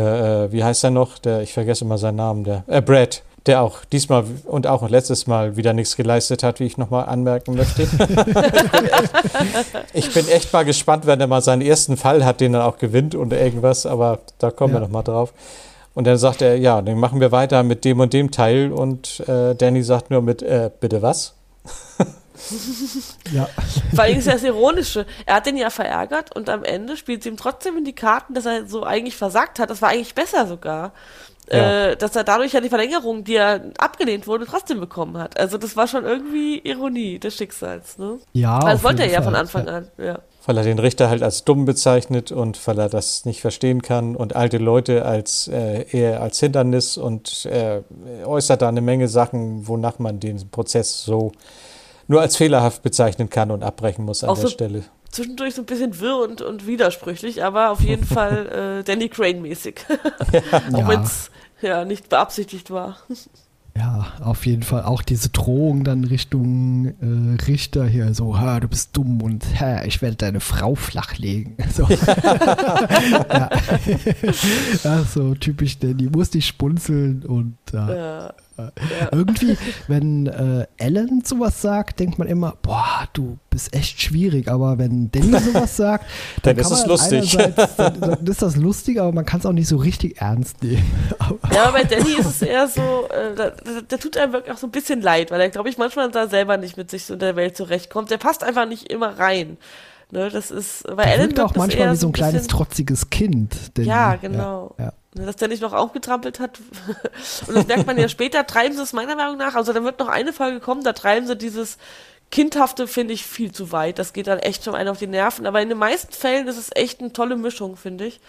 [0.45, 1.17] äh, wie heißt er noch?
[1.17, 5.27] Der, ich vergesse immer seinen Namen, der äh, Brad, der auch diesmal und auch letztes
[5.27, 7.83] Mal wieder nichts geleistet hat, wie ich nochmal anmerken möchte.
[9.93, 12.77] ich bin echt mal gespannt, wenn er mal seinen ersten Fall hat, den er auch
[12.77, 14.85] gewinnt und irgendwas, aber da kommen wir Ja.
[14.85, 15.33] nochmal drauf.
[15.93, 19.21] Und dann sagt er, ja, dann machen wir weiter mit dem und dem Teil und
[19.27, 21.35] äh, Danny sagt nur mit, äh, bitte was?
[23.31, 23.47] Ja.
[23.93, 25.05] Vor allem ist ja das Ironische.
[25.25, 28.33] Er hat den ja verärgert und am Ende spielt sie ihm trotzdem in die Karten,
[28.33, 29.69] dass er so eigentlich versagt hat.
[29.69, 30.93] Das war eigentlich besser sogar.
[31.51, 31.89] Ja.
[31.89, 35.39] Äh, dass er dadurch ja die Verlängerung, die er abgelehnt wurde, trotzdem bekommen hat.
[35.39, 37.97] Also das war schon irgendwie Ironie des Schicksals.
[37.97, 38.17] Ne?
[38.33, 39.35] ja das wollte er ja von.
[39.35, 39.87] Anfang an.
[39.97, 40.19] Ja.
[40.45, 44.15] weil er den Richter halt als dumm bezeichnet und weil er das nicht verstehen kann
[44.15, 47.81] und alte Leute als äh, eher als Hindernis und äh,
[48.23, 51.31] äußert da eine Menge Sachen, wonach man den Prozess so
[52.07, 54.83] nur als fehlerhaft bezeichnen kann und abbrechen muss an Auch der so- Stelle.
[55.11, 59.75] Zwischendurch so ein bisschen wirr und, und widersprüchlich, aber auf jeden Fall äh, Danny Crane-mäßig.
[60.73, 60.87] Auch Ja.
[60.89, 62.97] wenn es ja nicht beabsichtigt war.
[63.77, 68.69] Ja, auf jeden Fall auch diese Drohung dann Richtung äh, Richter hier, so, ha, du
[68.69, 71.57] bist dumm und ha, ich werde deine Frau flachlegen.
[71.73, 71.85] So.
[71.89, 73.49] ja.
[74.83, 78.33] ja, so typisch, denn die musste ich spunzeln und ja.
[78.57, 78.71] Ja.
[79.11, 84.77] irgendwie, wenn äh, Ellen sowas sagt, denkt man immer, boah, du bist echt schwierig, aber
[84.77, 86.05] wenn Danny sowas sagt,
[86.41, 87.37] Dann dann, ist es lustig.
[87.77, 90.83] Dann, dann ist das lustig, aber man kann es auch nicht so richtig ernst nehmen.
[91.51, 93.35] Ja, aber bei Danny ist es eher so, äh,
[93.87, 96.27] da, tut einem wirklich auch so ein bisschen leid, weil er, glaube ich, manchmal da
[96.27, 98.09] selber nicht mit sich so in der Welt zurechtkommt.
[98.11, 99.57] Der passt einfach nicht immer rein.
[100.15, 103.53] Ne, das ist, er Ellen wirkt auch manchmal wie so ein kleines bisschen- trotziges Kind.
[103.73, 103.89] Danny.
[103.89, 104.73] Ja, genau.
[104.77, 104.93] Ja, ja.
[105.13, 106.59] Ne, Dass der nicht noch aufgetrampelt hat.
[107.47, 109.55] Und das merkt man ja später, treiben sie es meiner Meinung nach.
[109.55, 111.77] Also da wird noch eine Folge kommen, da treiben sie dieses
[112.31, 113.99] Kindhafte finde ich viel zu weit.
[113.99, 115.45] Das geht dann echt schon einen auf die Nerven.
[115.45, 118.19] Aber in den meisten Fällen ist es echt eine tolle Mischung, finde ich.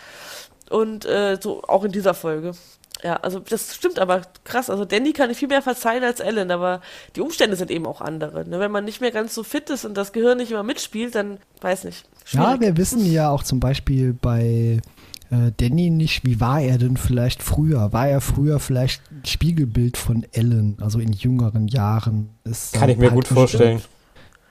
[0.69, 2.51] Und äh, so auch in dieser Folge.
[3.03, 4.71] Ja, also das stimmt aber krass.
[4.71, 6.81] Also Danny kann ich viel mehr verzeihen als Ellen, aber
[7.15, 8.49] die Umstände sind eben auch andere.
[8.49, 8.59] Ne?
[8.59, 11.39] Wenn man nicht mehr ganz so fit ist und das Gehirn nicht immer mitspielt, dann
[11.61, 12.05] weiß nicht.
[12.25, 12.47] Schwierig.
[12.47, 14.81] Ja, wir wissen ja auch zum Beispiel bei
[15.31, 17.93] äh, Danny nicht, wie war er denn vielleicht früher?
[17.93, 22.31] War er früher vielleicht ein Spiegelbild von Ellen, also in jüngeren Jahren?
[22.45, 23.83] Ist Kann ich mir gut vorstellen.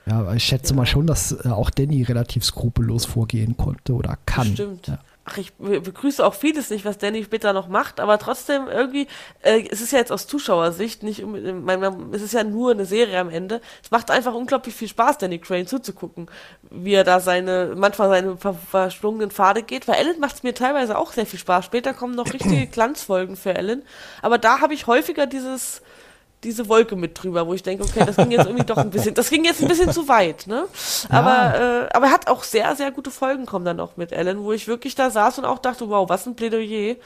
[0.08, 0.76] Ja, ich schätze ja.
[0.76, 4.46] mal schon, dass äh, auch Danny relativ skrupellos vorgehen konnte oder kann.
[4.46, 4.86] Stimmt.
[4.86, 9.08] Ja ach, ich begrüße auch vieles nicht, was Danny später noch macht, aber trotzdem irgendwie,
[9.42, 11.24] äh, es ist ja jetzt aus Zuschauersicht nicht,
[12.12, 13.60] es ist ja nur eine Serie am Ende.
[13.82, 16.30] Es macht einfach unglaublich viel Spaß, Danny Crane zuzugucken,
[16.70, 19.86] wie er da seine, manchmal seine ver verschlungenen Pfade geht.
[19.86, 21.64] Bei Ellen macht es mir teilweise auch sehr viel Spaß.
[21.64, 23.82] Später kommen noch richtige Glanzfolgen für Ellen,
[24.22, 25.82] aber da habe ich häufiger dieses,
[26.44, 29.14] diese Wolke mit drüber, wo ich denke, okay, das ging jetzt irgendwie doch ein bisschen,
[29.14, 30.66] das ging jetzt ein bisschen zu weit, ne?
[31.08, 31.84] Aber, ja.
[31.84, 34.52] äh, aber er hat auch sehr, sehr gute Folgen kommen dann auch mit Ellen, wo
[34.52, 36.96] ich wirklich da saß und auch dachte, wow, was ein Plädoyer.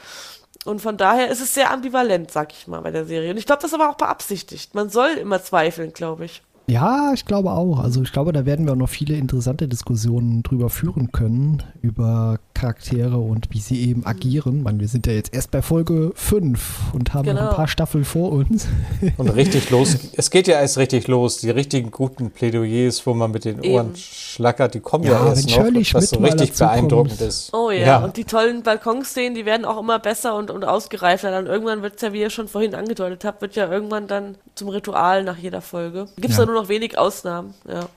[0.64, 3.30] Und von daher ist es sehr ambivalent, sag ich mal, bei der Serie.
[3.30, 4.74] Und ich glaube, das ist aber auch beabsichtigt.
[4.74, 6.42] Man soll immer zweifeln, glaube ich.
[6.70, 7.80] Ja, ich glaube auch.
[7.80, 12.38] Also ich glaube, da werden wir auch noch viele interessante Diskussionen drüber führen können, über
[12.54, 14.62] Charaktere und wie sie eben agieren.
[14.62, 17.42] Man, wir sind ja jetzt erst bei Folge 5 und haben genau.
[17.42, 18.68] noch ein paar Staffeln vor uns.
[19.16, 19.96] Und richtig los.
[20.16, 21.38] Es geht ja erst richtig los.
[21.38, 23.96] Die richtigen guten Plädoyers, wo man mit den Ohren eben.
[23.96, 27.20] schlackert, die kommen ja, ja erst noch, Shirley was so richtig beeindruckend kommt.
[27.20, 27.52] ist.
[27.54, 27.86] Oh ja.
[27.86, 31.30] ja, und die tollen Balkonszenen, die werden auch immer besser und, und ausgereifter.
[31.30, 34.36] Dann irgendwann wird es ja, wie ihr schon vorhin angedeutet habt, wird ja irgendwann dann
[34.54, 36.06] zum Ritual nach jeder Folge.
[36.16, 36.44] Gibt es ja.
[36.44, 37.88] da nur noch wenig Ausnahmen, ja.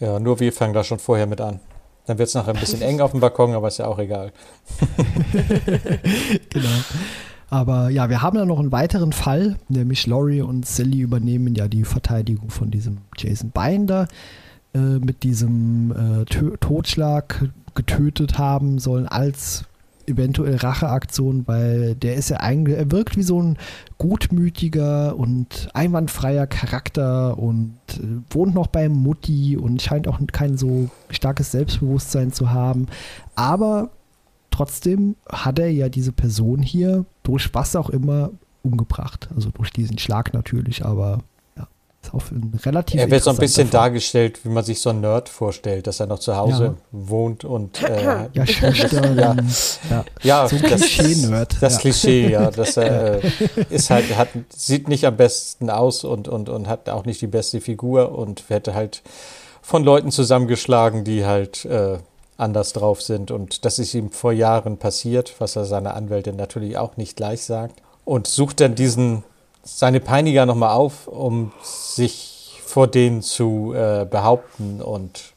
[0.00, 1.60] Ja, nur wir fangen da schon vorher mit an.
[2.06, 4.32] Dann wird es nachher ein bisschen eng auf dem Balkon, aber ist ja auch egal.
[6.50, 6.68] genau.
[7.48, 11.68] Aber ja, wir haben ja noch einen weiteren Fall, nämlich Laurie und Sally übernehmen ja
[11.68, 14.08] die Verteidigung von diesem Jason Binder
[14.74, 19.64] äh, mit diesem äh, Totschlag getötet haben sollen als
[20.06, 23.58] eventuell Racheaktion, weil der ist ja eigentlich, er wirkt wie so ein
[23.98, 30.88] gutmütiger und einwandfreier Charakter und äh, wohnt noch bei Mutti und scheint auch kein so
[31.10, 32.86] starkes Selbstbewusstsein zu haben.
[33.34, 33.90] Aber
[34.50, 38.30] trotzdem hat er ja diese Person hier durch was auch immer
[38.62, 39.28] umgebracht.
[39.34, 41.20] Also durch diesen Schlag natürlich, aber
[42.12, 43.80] auf ein relativ Er wird so ein bisschen Fall.
[43.80, 46.74] dargestellt, wie man sich so einen Nerd vorstellt, dass er noch zu Hause ja.
[46.90, 49.16] wohnt und äh, ja, schüchtern.
[49.18, 49.36] ja,
[49.90, 51.56] ja, ja, so das Klischee-Nerd.
[51.60, 51.80] Das ja.
[51.80, 52.50] Klischee, ja.
[52.50, 53.20] Das äh,
[53.70, 57.26] ist halt, hat, sieht nicht am besten aus und, und, und hat auch nicht die
[57.26, 59.02] beste Figur und hätte halt
[59.62, 61.98] von Leuten zusammengeschlagen, die halt äh,
[62.36, 63.30] anders drauf sind.
[63.30, 67.42] Und das ist ihm vor Jahren passiert, was er seiner Anwältin natürlich auch nicht gleich
[67.42, 67.80] sagt.
[68.04, 69.24] Und sucht dann diesen
[69.64, 75.32] seine Peiniger nochmal auf, um sich vor denen zu äh, behaupten und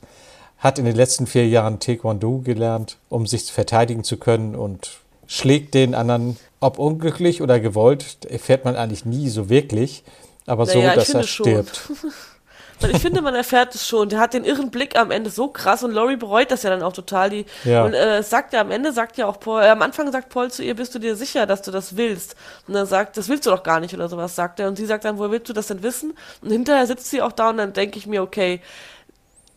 [0.57, 5.73] hat in den letzten vier Jahren Taekwondo gelernt, um sich verteidigen zu können und schlägt
[5.73, 10.03] den anderen, ob unglücklich oder gewollt, erfährt man eigentlich nie so wirklich,
[10.45, 11.91] aber naja, so, dass er stirbt.
[12.79, 14.09] Weil ich finde, man erfährt es schon.
[14.09, 16.83] Der hat den irren Blick am Ende so krass und Laurie bereut das ja dann
[16.83, 17.29] auch total.
[17.29, 17.83] Die, ja.
[17.83, 20.51] Und äh, sagt ja am Ende, sagt ja auch Paul, äh, am Anfang sagt Paul
[20.51, 22.35] zu ihr, bist du dir sicher, dass du das willst?
[22.67, 24.67] Und dann sagt, das willst du doch gar nicht oder sowas, sagt er.
[24.67, 26.13] Und sie sagt dann, wo willst du das denn wissen?
[26.41, 28.61] Und hinterher sitzt sie auch da und dann denke ich mir, okay,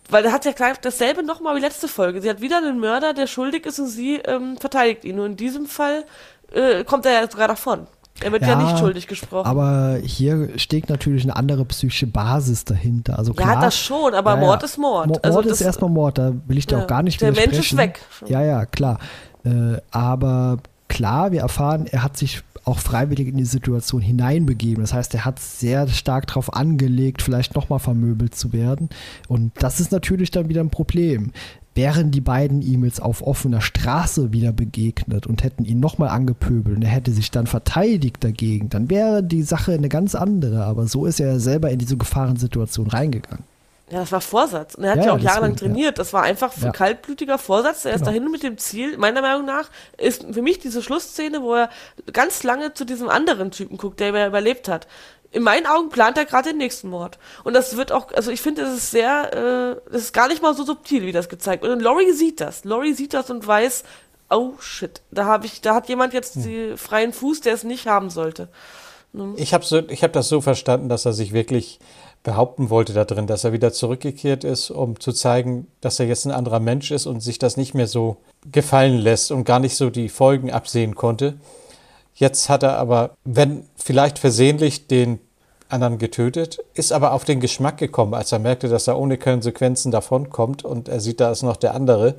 [0.09, 2.21] weil er hat ja gleich dasselbe nochmal wie letzte Folge.
[2.21, 5.17] Sie hat wieder einen Mörder, der schuldig ist und sie ähm, verteidigt ihn.
[5.17, 6.05] Nur in diesem Fall
[6.53, 7.87] äh, kommt er ja sogar davon.
[8.23, 9.47] Er wird ja, ja, nicht schuldig gesprochen.
[9.47, 13.19] Aber hier steckt natürlich eine andere psychische Basis dahinter.
[13.19, 15.07] Also klar, ja, das schon, aber ja, Mord ist Mord.
[15.09, 17.77] Mord also ist erstmal Mord, da will ich dir auch gar nicht Der Mensch ist
[17.77, 18.01] weg.
[18.27, 18.99] Ja, ja, klar.
[19.45, 24.83] Äh, aber klar, wir erfahren, er hat sich auch freiwillig in die Situation hineinbegeben.
[24.83, 28.91] Das heißt, er hat sehr stark darauf angelegt, vielleicht nochmal vermöbelt zu werden.
[29.29, 31.33] Und das ist natürlich dann wieder ein Problem
[31.75, 36.77] wären die beiden ihm jetzt auf offener Straße wieder begegnet und hätten ihn nochmal angepöbelt
[36.77, 40.65] und er hätte sich dann verteidigt dagegen, dann wäre die Sache eine ganz andere.
[40.65, 43.45] Aber so ist er selber in diese Gefahrensituation reingegangen.
[43.91, 44.77] Ja, das war Vorsatz.
[44.77, 45.99] Und er hat ja, ja auch jahrelang trainiert.
[45.99, 46.03] Ja.
[46.03, 46.71] Das war einfach ein ja.
[46.71, 47.85] kaltblütiger Vorsatz.
[47.85, 48.11] Er ist genau.
[48.11, 48.97] dahin mit dem Ziel.
[48.99, 51.71] Meiner Meinung nach ist für mich diese Schlussszene, wo er
[52.13, 54.87] ganz lange zu diesem anderen Typen guckt, der überlebt hat
[55.33, 57.19] in meinen Augen plant er gerade den nächsten Mord.
[57.45, 60.43] Und das wird auch, also ich finde, das ist sehr, äh, das ist gar nicht
[60.43, 61.73] mal so subtil, wie das gezeigt wird.
[61.73, 62.65] Und Laurie sieht das.
[62.65, 63.85] Laurie sieht das und weiß,
[64.29, 66.43] oh shit, da habe ich, da hat jemand jetzt hm.
[66.43, 68.49] den freien Fuß, der es nicht haben sollte.
[69.13, 69.35] Ne?
[69.37, 71.79] Ich habe so, ich habe das so verstanden, dass er sich wirklich
[72.23, 76.27] behaupten wollte da drin, dass er wieder zurückgekehrt ist, um zu zeigen, dass er jetzt
[76.27, 78.19] ein anderer Mensch ist und sich das nicht mehr so
[78.51, 81.35] gefallen lässt und gar nicht so die Folgen absehen konnte.
[82.21, 85.21] Jetzt hat er aber, wenn vielleicht versehentlich, den
[85.71, 89.91] anderen getötet, ist aber auf den Geschmack gekommen, als er merkte, dass er ohne Konsequenzen
[89.91, 92.17] davonkommt und er sieht, da ist noch der andere,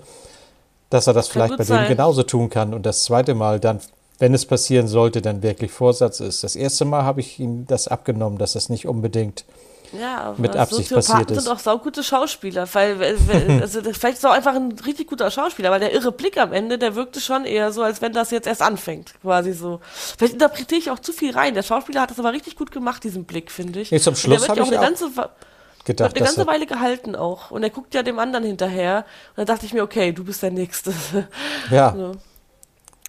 [0.90, 1.84] dass er das Kann vielleicht bei sein.
[1.86, 3.80] dem genauso tun kann und das zweite Mal dann,
[4.18, 6.44] wenn es passieren sollte, dann wirklich Vorsatz ist.
[6.44, 9.46] Das erste Mal habe ich ihm das abgenommen, dass das nicht unbedingt
[10.00, 11.44] Ja, mit Absicht Soziopathen passiert ist.
[11.44, 13.02] sind auch saugute Schauspieler, weil,
[13.62, 16.54] also vielleicht ist er auch einfach ein richtig guter Schauspieler, weil der irre Blick am
[16.54, 19.82] Ende, der wirkte schon eher so, als wenn das jetzt erst anfängt, quasi so.
[20.18, 21.54] Vielleicht interpretiere ich auch zu viel rein.
[21.54, 23.92] Der Schauspieler hat das aber richtig gut gemacht, diesen Blick, finde ich.
[23.92, 25.10] Nee, zum Schluss der habe ich auch eine ganze,
[25.86, 27.52] gedacht, hat eine ganze Weile gehalten auch.
[27.52, 29.06] Und er guckt ja dem anderen hinterher.
[29.32, 30.94] Und dann dachte ich mir, okay, du bist der Nächste.
[31.70, 32.14] ja, So.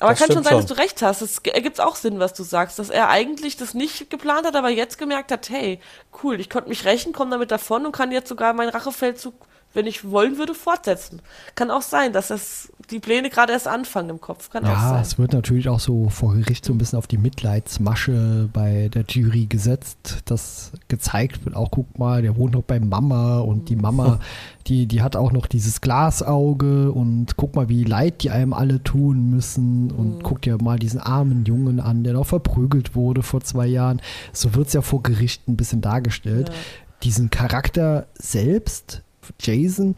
[0.02, 1.22] Aber Das kann schon sein, dass du recht hast.
[1.22, 4.68] Es ergibt auch Sinn, was du sagst, dass er eigentlich das nicht geplant hat, aber
[4.68, 5.78] jetzt gemerkt hat, hey,
[6.22, 9.34] cool, ich konnte mich rächen, komme damit davon und kann jetzt sogar meinen Rachefeldzug,
[9.74, 11.20] wenn ich wollen würde, fortsetzen.
[11.54, 14.50] Kann auch sein, dass das die Pläne gerade erst anfangen im Kopf.
[14.50, 15.02] Kann auch Ja, sein.
[15.02, 19.04] es wird natürlich auch so vor Gericht so ein bisschen auf die Mitleidsmasche bei der
[19.08, 23.76] Jury gesetzt, dass gezeigt wird, auch guck mal, der wohnt noch bei Mama und die
[23.76, 24.18] Mama,
[24.66, 28.82] die, die hat auch noch dieses Glasauge und guck mal, wie leid die einem alle
[28.82, 33.40] tun müssen und guck dir mal diesen armen Jungen an, der noch verprügelt wurde vor
[33.40, 34.00] zwei Jahren.
[34.32, 36.48] So wird es ja vor Gericht ein bisschen dargestellt.
[36.48, 36.54] Ja.
[37.02, 39.02] Diesen Charakter selbst,
[39.40, 39.94] Jason,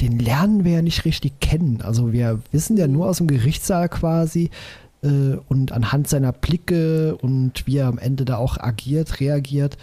[0.00, 1.80] den lernen wir ja nicht richtig kennen.
[1.82, 4.50] Also wir wissen ja nur aus dem Gerichtssaal quasi
[5.02, 9.78] äh, und anhand seiner Blicke und wie er am Ende da auch agiert, reagiert,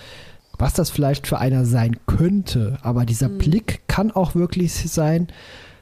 [0.58, 2.78] was das vielleicht für einer sein könnte.
[2.84, 5.28] Aber dieser Blick kann auch wirklich sein,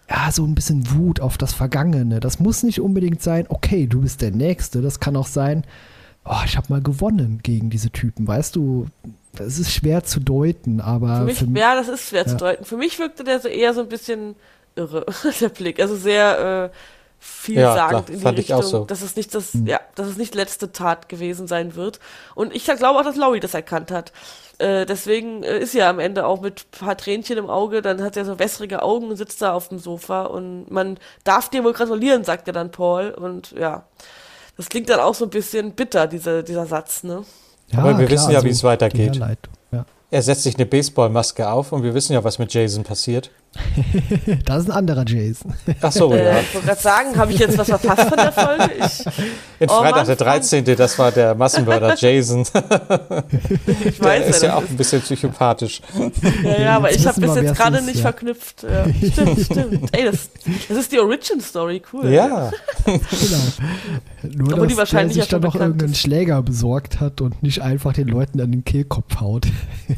[0.09, 2.19] ja, so ein bisschen Wut auf das Vergangene.
[2.19, 4.81] Das muss nicht unbedingt sein, okay, du bist der Nächste.
[4.81, 5.63] Das kann auch sein,
[6.25, 8.27] oh, ich habe mal gewonnen gegen diese Typen.
[8.27, 8.87] Weißt du,
[9.39, 12.27] es ist schwer zu deuten, aber Für mich, für, ja, das ist schwer ja.
[12.27, 12.65] zu deuten.
[12.65, 14.35] Für mich wirkte der so eher so ein bisschen
[14.75, 15.05] irre,
[15.41, 15.79] der Blick.
[15.79, 16.77] Also sehr äh,
[17.19, 18.85] vielsagend klar, in die fand ich Richtung, auch so.
[18.85, 21.99] dass es nicht das, ja, dass es nicht letzte Tat gewesen sein wird.
[22.35, 24.11] Und ich glaube auch, dass Laurie das erkannt hat.
[24.57, 28.01] Äh, deswegen äh, ist er am Ende auch mit ein paar Tränchen im Auge, dann
[28.01, 31.63] hat er so wässrige Augen und sitzt da auf dem Sofa und man darf dir
[31.63, 33.11] wohl gratulieren, sagt er dann Paul.
[33.11, 33.85] Und ja,
[34.57, 37.23] das klingt dann auch so ein bisschen bitter, dieser, dieser Satz, ne?
[37.75, 39.15] Aber wir wissen ja, wie es weitergeht.
[39.71, 39.85] Ja.
[40.09, 43.31] er setzt sich eine Baseballmaske auf und wir wissen ja, was mit Jason passiert.
[44.45, 45.53] Das ist ein anderer Jason.
[45.81, 46.39] Ach so, Äh, ja.
[46.39, 48.69] ich wollte gerade sagen, habe ich jetzt was verpasst von der Folge?
[48.79, 49.05] Ich,
[49.59, 52.41] In Oh Freitag Mann, der 13., das war der Massenmörder Jason.
[52.41, 52.63] ich Der
[53.99, 55.81] weiß ist ja, ja auch ein bisschen psychopathisch.
[56.43, 58.01] ja, ja, aber Jetzt ich habe bis jetzt gerade nicht ja.
[58.03, 58.63] verknüpft.
[58.63, 59.95] Ja, stimmt, stimmt.
[59.97, 60.29] Ey, das,
[60.69, 62.09] das ist die Origin-Story, cool.
[62.09, 62.51] Ja,
[62.85, 62.97] Genau.
[64.55, 65.99] Nur, die dass wahrscheinlich der sich dann noch irgendeinen ist.
[65.99, 69.47] Schläger besorgt hat und nicht einfach den Leuten an den Kehlkopf haut.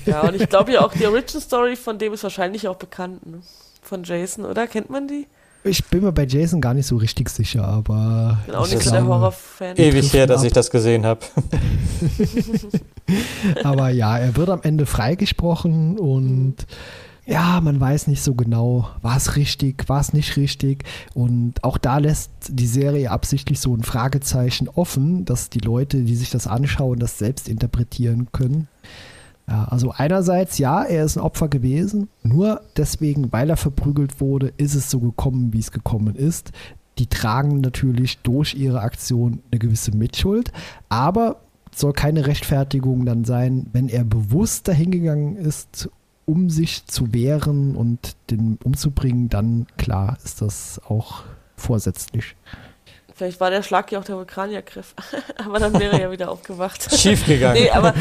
[0.05, 3.39] Ja, und ich glaube ja auch, die Origin-Story von dem ist wahrscheinlich auch bekannt, ne?
[3.83, 4.67] Von Jason, oder?
[4.67, 5.27] Kennt man die?
[5.65, 8.83] Ich bin mir bei Jason gar nicht so richtig sicher, aber Bin auch ich nicht
[8.83, 9.77] so der Horror-Fan.
[9.77, 10.47] ewig her, dass ab.
[10.47, 11.21] ich das gesehen habe.
[13.63, 16.55] Aber ja, er wird am Ende freigesprochen und
[17.25, 20.83] ja, man weiß nicht so genau, war es richtig, war es nicht richtig.
[21.13, 26.15] Und auch da lässt die Serie absichtlich so ein Fragezeichen offen, dass die Leute, die
[26.15, 28.67] sich das anschauen, das selbst interpretieren können.
[29.47, 34.53] Ja, also einerseits, ja, er ist ein Opfer gewesen, nur deswegen, weil er verprügelt wurde,
[34.57, 36.51] ist es so gekommen, wie es gekommen ist.
[36.97, 40.53] Die tragen natürlich durch ihre Aktion eine gewisse Mitschuld,
[40.89, 41.41] aber
[41.75, 45.89] soll keine Rechtfertigung dann sein, wenn er bewusst dahingegangen ist,
[46.25, 51.23] um sich zu wehren und den umzubringen, dann klar ist das auch
[51.55, 52.35] vorsätzlich.
[53.15, 54.95] Vielleicht war der Schlag ja auch der Vulkaniergriff.
[55.45, 56.91] aber dann wäre er ja wieder aufgewacht.
[56.97, 57.61] Schiefgegangen.
[57.61, 57.93] Nee, aber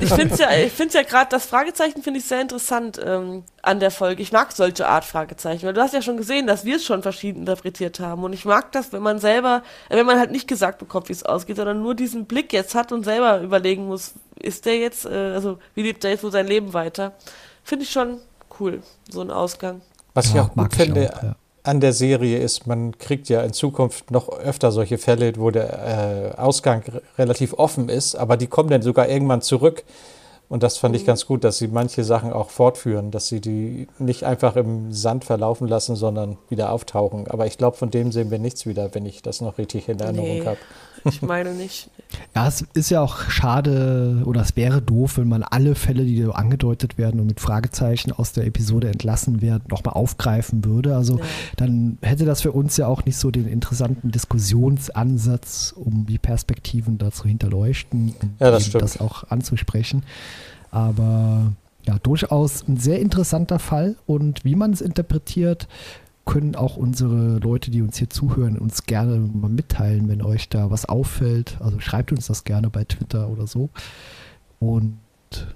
[0.00, 3.44] ich finde es ja, ich find's ja gerade, das Fragezeichen finde ich sehr interessant ähm,
[3.62, 4.22] an der Folge.
[4.22, 7.02] Ich mag solche Art Fragezeichen, weil du hast ja schon gesehen, dass wir es schon
[7.02, 8.24] verschieden interpretiert haben.
[8.24, 11.24] Und ich mag das, wenn man selber, wenn man halt nicht gesagt bekommt, wie es
[11.24, 15.32] ausgeht, sondern nur diesen Blick jetzt hat und selber überlegen muss, ist der jetzt, äh,
[15.32, 17.12] also wie lebt der jetzt wohl sein Leben weiter?
[17.62, 18.18] Finde ich schon
[18.58, 19.80] cool, so ein Ausgang.
[20.14, 21.36] Was ich Ja, auch gut mag ich finde auch, ja.
[21.66, 26.32] An der Serie ist, man kriegt ja in Zukunft noch öfter solche Fälle, wo der
[26.36, 26.82] äh, Ausgang
[27.18, 29.84] relativ offen ist, aber die kommen dann sogar irgendwann zurück.
[30.48, 31.06] Und das fand ich Mhm.
[31.06, 35.24] ganz gut, dass sie manche Sachen auch fortführen, dass sie die nicht einfach im Sand
[35.24, 37.26] verlaufen lassen, sondern wieder auftauchen.
[37.28, 39.98] Aber ich glaube, von dem sehen wir nichts wieder, wenn ich das noch richtig in
[39.98, 40.46] Erinnerung Nee.
[40.46, 40.58] habe.
[41.08, 41.90] Ich meine nicht.
[42.34, 46.22] Ja, es ist ja auch schade oder es wäre doof, wenn man alle Fälle, die
[46.22, 50.96] so angedeutet werden und mit Fragezeichen aus der Episode entlassen werden, nochmal aufgreifen würde.
[50.96, 51.24] Also Ja.
[51.56, 56.98] dann hätte das für uns ja auch nicht so den interessanten Diskussionsansatz, um die Perspektiven
[56.98, 60.02] da zu hinterleuchten und Ja, das das auch anzusprechen.
[60.70, 61.52] Aber
[61.86, 65.68] ja, durchaus ein sehr interessanter Fall und wie man es interpretiert,
[66.26, 70.70] können auch unsere Leute, die uns hier zuhören, uns gerne mal mitteilen, wenn euch da
[70.70, 71.56] was auffällt.
[71.60, 73.70] Also schreibt uns das gerne bei Twitter oder so.
[74.58, 74.98] Und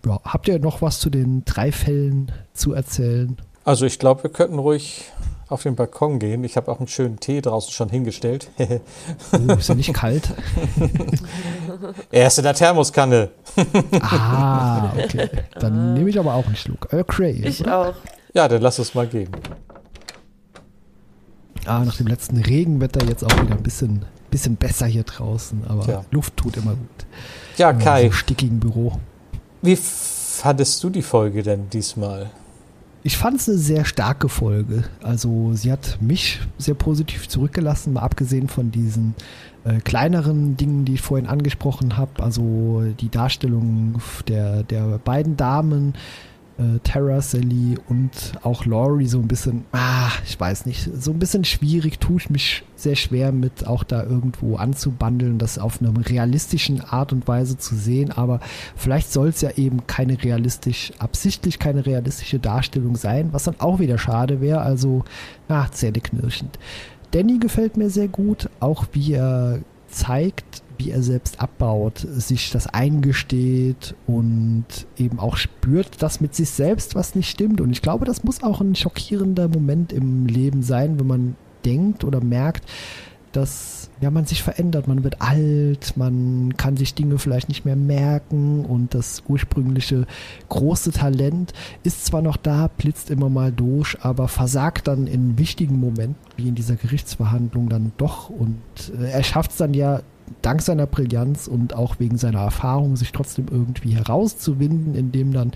[0.06, 3.36] ja, habt ihr noch was zu den drei Fällen zu erzählen?
[3.64, 5.04] Also ich glaube, wir könnten ruhig
[5.48, 6.44] auf den Balkon gehen.
[6.44, 8.48] Ich habe auch einen schönen Tee draußen schon hingestellt.
[9.32, 10.30] oh, ist ja nicht kalt?
[12.12, 13.30] er ist in der Thermoskanne.
[14.00, 15.28] ah, okay.
[15.58, 16.88] Dann nehme ich aber auch einen Schluck.
[16.92, 17.42] Earl Grey.
[17.44, 17.78] Ich oder?
[17.78, 17.94] auch.
[18.32, 19.30] Ja, dann lass es mal gehen.
[21.66, 25.62] Ah, nach dem letzten Regenwetter jetzt auch wieder ein bisschen, bisschen besser hier draußen.
[25.68, 26.04] Aber Tja.
[26.10, 27.06] Luft tut immer gut.
[27.56, 28.98] Ja, In Kai, diesem stickigen Büro.
[29.62, 32.30] wie fandest du die Folge denn diesmal?
[33.02, 34.84] Ich fand es eine sehr starke Folge.
[35.02, 39.14] Also sie hat mich sehr positiv zurückgelassen, mal abgesehen von diesen
[39.64, 42.22] äh, kleineren Dingen, die ich vorhin angesprochen habe.
[42.22, 45.94] Also die Darstellung der, der beiden Damen,
[46.60, 48.10] äh, Tara, Sally und
[48.42, 52.30] auch Laurie so ein bisschen, ah, ich weiß nicht, so ein bisschen schwierig, tue ich
[52.30, 57.56] mich sehr schwer mit, auch da irgendwo anzubandeln, das auf einer realistischen Art und Weise
[57.56, 58.40] zu sehen, aber
[58.76, 63.78] vielleicht soll es ja eben keine realistisch, absichtlich keine realistische Darstellung sein, was dann auch
[63.78, 65.04] wieder schade wäre, also,
[65.48, 66.58] na, zähneknirschend.
[67.12, 72.66] Danny gefällt mir sehr gut, auch wie er zeigt, wie er selbst abbaut, sich das
[72.66, 74.64] eingesteht und
[74.96, 77.60] eben auch spürt, dass mit sich selbst was nicht stimmt.
[77.60, 82.02] Und ich glaube, das muss auch ein schockierender Moment im Leben sein, wenn man denkt
[82.02, 82.64] oder merkt,
[83.32, 87.76] dass ja, man sich verändert, man wird alt, man kann sich Dinge vielleicht nicht mehr
[87.76, 90.06] merken und das ursprüngliche
[90.48, 95.78] große Talent ist zwar noch da, blitzt immer mal durch, aber versagt dann in wichtigen
[95.78, 98.58] Momenten, wie in dieser Gerichtsverhandlung dann doch und
[98.98, 100.00] äh, er schafft es dann ja
[100.42, 105.52] dank seiner Brillanz und auch wegen seiner Erfahrung sich trotzdem irgendwie herauszuwinden, indem dann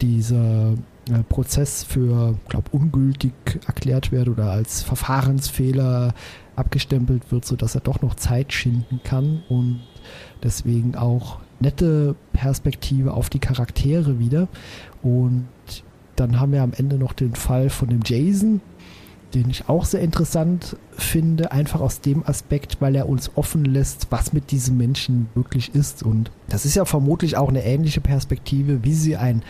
[0.00, 0.72] dieser
[1.10, 3.32] äh, Prozess für, glaube ungültig
[3.66, 6.14] erklärt wird oder als Verfahrensfehler
[6.56, 9.80] abgestempelt wird, sodass er doch noch Zeit schinden kann und
[10.42, 14.48] deswegen auch nette Perspektive auf die Charaktere wieder.
[15.02, 15.48] Und
[16.16, 18.60] dann haben wir am Ende noch den Fall von dem Jason,
[19.34, 24.08] den ich auch sehr interessant finde, einfach aus dem Aspekt, weil er uns offen lässt,
[24.10, 26.02] was mit diesem Menschen wirklich ist.
[26.02, 29.42] Und das ist ja vermutlich auch eine ähnliche Perspektive, wie sie ein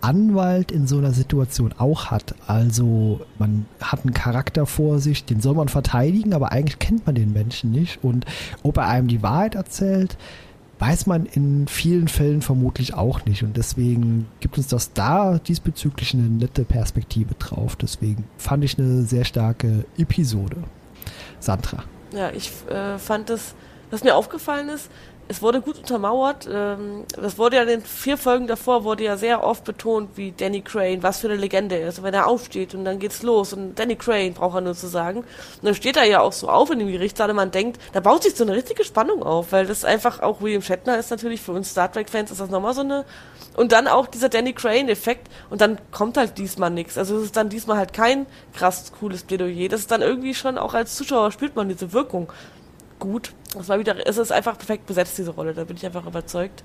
[0.00, 2.34] Anwalt in so einer Situation auch hat.
[2.46, 7.14] Also man hat einen Charakter vor sich, den soll man verteidigen, aber eigentlich kennt man
[7.14, 8.02] den Menschen nicht.
[8.04, 8.24] Und
[8.62, 10.16] ob er einem die Wahrheit erzählt,
[10.78, 13.42] weiß man in vielen Fällen vermutlich auch nicht.
[13.42, 17.76] Und deswegen gibt uns das da diesbezüglich eine nette Perspektive drauf.
[17.76, 20.56] Deswegen fand ich eine sehr starke Episode.
[21.40, 21.84] Sandra.
[22.12, 23.54] Ja, ich äh, fand es,
[23.90, 24.90] was mir aufgefallen ist,
[25.28, 26.48] es wurde gut untermauert.
[26.50, 30.32] Ähm, das wurde ja in den vier Folgen davor wurde ja sehr oft betont, wie
[30.32, 31.98] Danny Crane, was für eine Legende er ist.
[31.98, 34.86] Und wenn er aufsteht und dann geht's los und Danny Crane braucht er nur zu
[34.86, 35.20] sagen.
[35.20, 35.26] Und
[35.62, 38.22] dann steht er ja auch so auf in dem Gerichtssaal und man denkt, da baut
[38.22, 41.52] sich so eine richtige Spannung auf, weil das einfach auch William Shatner ist natürlich für
[41.52, 43.04] uns Star Trek Fans ist das nochmal so eine
[43.56, 46.98] und dann auch dieser Danny Crane Effekt und dann kommt halt diesmal nichts.
[46.98, 49.68] Also es ist dann diesmal halt kein krass cooles Plädoyer.
[49.68, 52.30] Das ist dann irgendwie schon auch als Zuschauer spürt man diese Wirkung
[52.98, 53.32] gut.
[53.60, 56.62] Es war wieder, es ist einfach perfekt besetzt, diese Rolle, da bin ich einfach überzeugt.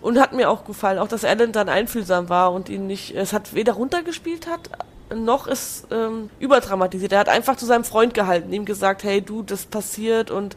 [0.00, 3.32] Und hat mir auch gefallen, auch dass Alan dann einfühlsam war und ihn nicht, es
[3.32, 4.70] hat weder runtergespielt hat,
[5.14, 7.12] noch ist ähm, überdramatisiert.
[7.12, 10.56] Er hat einfach zu seinem Freund gehalten, ihm gesagt, hey du, das passiert und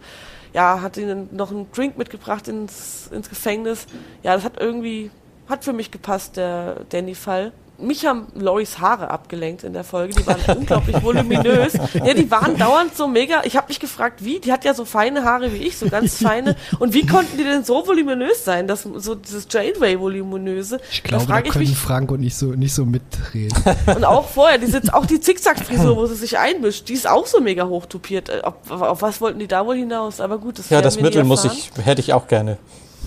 [0.53, 3.87] ja, hat ihnen noch einen Drink mitgebracht ins, ins Gefängnis.
[4.21, 5.09] Ja, das hat irgendwie,
[5.49, 10.13] hat für mich gepasst, der Danny-Fall mich haben Loris Haare abgelenkt in der Folge.
[10.13, 11.73] Die waren unglaublich voluminös.
[11.93, 13.41] Ja, die waren dauernd so mega.
[13.45, 14.39] Ich habe mich gefragt, wie?
[14.39, 16.55] Die hat ja so feine Haare wie ich, so ganz feine.
[16.79, 18.67] Und wie konnten die denn so voluminös sein?
[18.67, 20.79] Das so dieses Janeway-voluminöse.
[20.91, 23.57] Ich glaube, da, da können mich, Frank und nicht so nicht so mitreden.
[23.95, 27.25] Und auch vorher, die sitzt auch die Zickzack-Frisur, wo sie sich einmischt, die ist auch
[27.25, 28.43] so mega hochtupiert.
[28.43, 30.19] Auf, auf was wollten die da wohl hinaus?
[30.19, 32.57] Aber gut, das Ja, das Mittel muss ich, hätte ich auch gerne.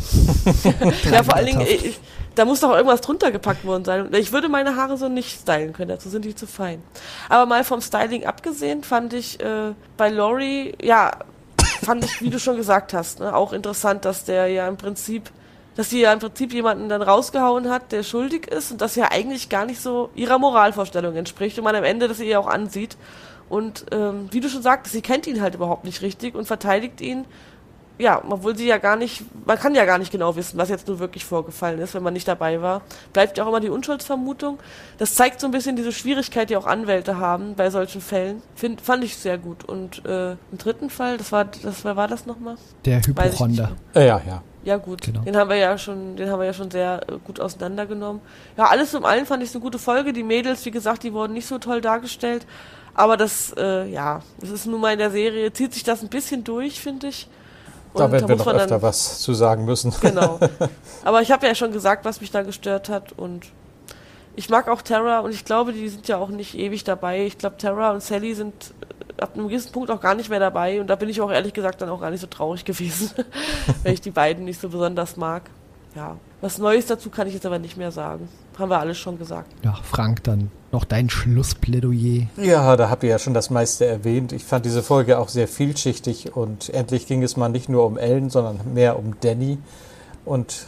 [1.10, 1.98] ja, vor allen Dingen, ich,
[2.36, 4.12] da muss doch irgendwas drunter gepackt worden sein.
[4.14, 6.82] Ich würde meine Haare so nicht stylen können, dazu sind die zu fein.
[7.28, 11.12] Aber mal vom Styling abgesehen, fand ich äh, bei Laurie, ja,
[11.82, 15.30] fand ich, wie du schon gesagt hast, ne, auch interessant, dass der ja im Prinzip,
[15.76, 19.10] dass sie ja im Prinzip jemanden dann rausgehauen hat, der schuldig ist und das ja
[19.10, 22.98] eigentlich gar nicht so ihrer Moralvorstellung entspricht und man am Ende das ihr auch ansieht.
[23.48, 27.00] Und ähm, wie du schon sagtest, sie kennt ihn halt überhaupt nicht richtig und verteidigt
[27.00, 27.24] ihn
[27.98, 30.86] ja, obwohl sie ja gar nicht, man kann ja gar nicht genau wissen, was jetzt
[30.86, 32.82] nur wirklich vorgefallen ist, wenn man nicht dabei war.
[33.12, 34.58] Bleibt ja auch immer die Unschuldsvermutung.
[34.98, 38.42] Das zeigt so ein bisschen diese Schwierigkeit, die auch Anwälte haben bei solchen Fällen.
[38.54, 39.64] Find, fand ich sehr gut.
[39.64, 42.56] Und äh, im dritten Fall, das war, das wer war das nochmal?
[42.84, 43.72] Der Hypochonder.
[43.94, 44.42] Äh, ja, ja.
[44.66, 45.20] Ja gut, genau.
[45.20, 48.20] den haben wir ja schon, den haben wir ja schon sehr äh, gut auseinandergenommen.
[48.56, 50.12] Ja, alles im allen fand ich eine gute Folge.
[50.12, 52.44] Die Mädels, wie gesagt, die wurden nicht so toll dargestellt.
[52.92, 56.08] Aber das, äh, ja, das ist nun mal in der Serie, zieht sich das ein
[56.08, 57.28] bisschen durch, finde ich.
[57.96, 59.92] Und Da werden wir muss noch öfter dann, was zu sagen müssen.
[60.00, 60.38] Genau.
[61.04, 63.46] Aber ich habe ja schon gesagt, was mich da gestört hat und
[64.36, 67.24] ich mag auch Terra und ich glaube, die sind ja auch nicht ewig dabei.
[67.24, 68.74] Ich glaube, Terra und Sally sind
[69.18, 71.30] äh, ab einem gewissen Punkt auch gar nicht mehr dabei und da bin ich auch
[71.30, 73.10] ehrlich gesagt dann auch gar nicht so traurig gewesen,
[73.82, 75.42] weil ich die beiden nicht so besonders mag.
[75.94, 78.28] Ja, was Neues dazu kann ich jetzt aber nicht mehr sagen.
[78.58, 79.50] Haben wir alles schon gesagt.
[79.64, 82.26] Ja, Frank, dann noch dein Schlussplädoyer.
[82.36, 84.34] Ja, da habt ihr ja schon das meiste erwähnt.
[84.34, 87.96] Ich fand diese Folge auch sehr vielschichtig und endlich ging es mal nicht nur um
[87.96, 89.56] Ellen, sondern mehr um Danny
[90.26, 90.66] und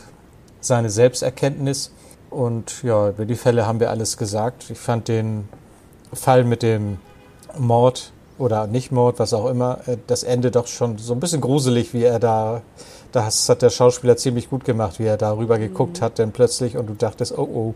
[0.62, 1.92] seine Selbsterkenntnis.
[2.30, 4.70] Und ja, über die Fälle haben wir alles gesagt.
[4.70, 5.46] Ich fand den
[6.14, 6.96] Fall mit dem
[7.58, 11.92] Mord oder Nicht-Mord, was auch immer, äh, das Ende doch schon so ein bisschen gruselig,
[11.92, 12.62] wie er da,
[13.12, 16.78] das hat der Schauspieler ziemlich gut gemacht, wie er da rüber geguckt hat, denn plötzlich
[16.78, 17.74] und du dachtest, oh oh,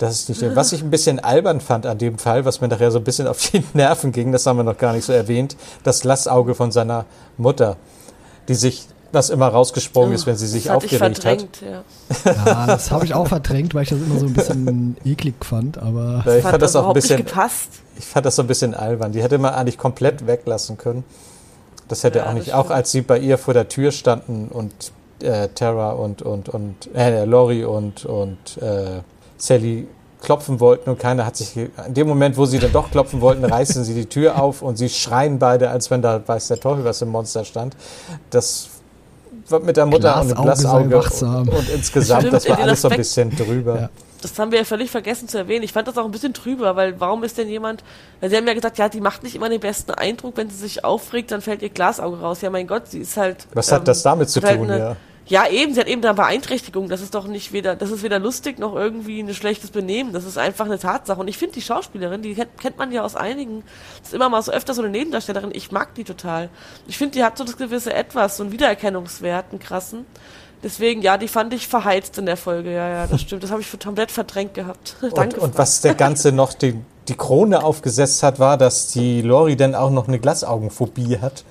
[0.00, 2.90] das ist nicht, was ich ein bisschen albern fand an dem Fall, was mir nachher
[2.90, 5.56] so ein bisschen auf die Nerven ging, das haben wir noch gar nicht so erwähnt,
[5.84, 7.04] das Lassauge von seiner
[7.36, 7.76] Mutter,
[8.48, 11.58] die sich, was immer rausgesprungen ist, wenn sie sich das hatte ich aufgeregt hat.
[11.58, 12.32] verdrängt, ja.
[12.44, 15.78] Ja, das habe ich auch verdrängt, weil ich das immer so ein bisschen eklig fand,
[15.78, 17.68] aber Ja, ich Hat fand das auch ein überhaupt bisschen, nicht gepasst.
[17.98, 19.12] ich fand das so ein bisschen albern.
[19.12, 21.04] Die hätte man eigentlich komplett weglassen können.
[21.88, 24.72] Das hätte Ja, auch nicht, auch als sie bei ihr vor der Tür standen und
[25.22, 29.00] äh, Tara und, und, und äh, Lori und, und äh,
[29.40, 29.88] Sally
[30.22, 33.42] klopfen wollten und keiner hat sich, in dem Moment, wo sie dann doch klopfen wollten,
[33.44, 36.84] reißen sie die Tür auf und sie schreien beide, als wenn da weiß der Teufel,
[36.84, 37.74] was im Monster stand.
[38.28, 38.68] Das
[39.48, 41.48] war mit der Mutter und dem Glasauge wachsam.
[41.48, 43.80] und, und insgesamt, Stimmt, das war alles so ein bisschen drüber.
[43.80, 43.88] Ja.
[44.22, 45.62] Das haben wir ja völlig vergessen zu erwähnen.
[45.64, 47.82] Ich fand das auch ein bisschen trüber, weil warum ist denn jemand,
[48.20, 50.56] weil sie haben ja gesagt, ja, die macht nicht immer den besten Eindruck, wenn sie
[50.56, 52.42] sich aufregt, dann fällt ihr Glasauge raus.
[52.42, 53.46] Ja, mein Gott, sie ist halt.
[53.54, 54.96] Was hat das damit zu halt tun, eine- ja?
[55.30, 56.88] Ja, eben, sie hat eben eine Beeinträchtigung.
[56.88, 60.12] Das ist doch nicht weder, das ist weder lustig noch irgendwie ein schlechtes Benehmen.
[60.12, 61.20] Das ist einfach eine Tatsache.
[61.20, 63.62] Und ich finde die Schauspielerin, die kennt, kennt man ja aus einigen,
[64.00, 65.52] das ist immer mal so öfter so eine Nebendarstellerin.
[65.54, 66.50] Ich mag die total.
[66.88, 70.04] Ich finde, die hat so das gewisse Etwas, so einen Wiedererkennungswert, einen krassen.
[70.64, 72.74] Deswegen, ja, die fand ich verheizt in der Folge.
[72.74, 73.44] Ja, ja, das stimmt.
[73.44, 74.96] Das habe ich komplett verdrängt gehabt.
[75.00, 75.40] Und, Danke.
[75.40, 76.74] und was der Ganze noch die,
[77.06, 81.44] die Krone aufgesetzt hat, war, dass die Lori dann auch noch eine Glasaugenphobie hat.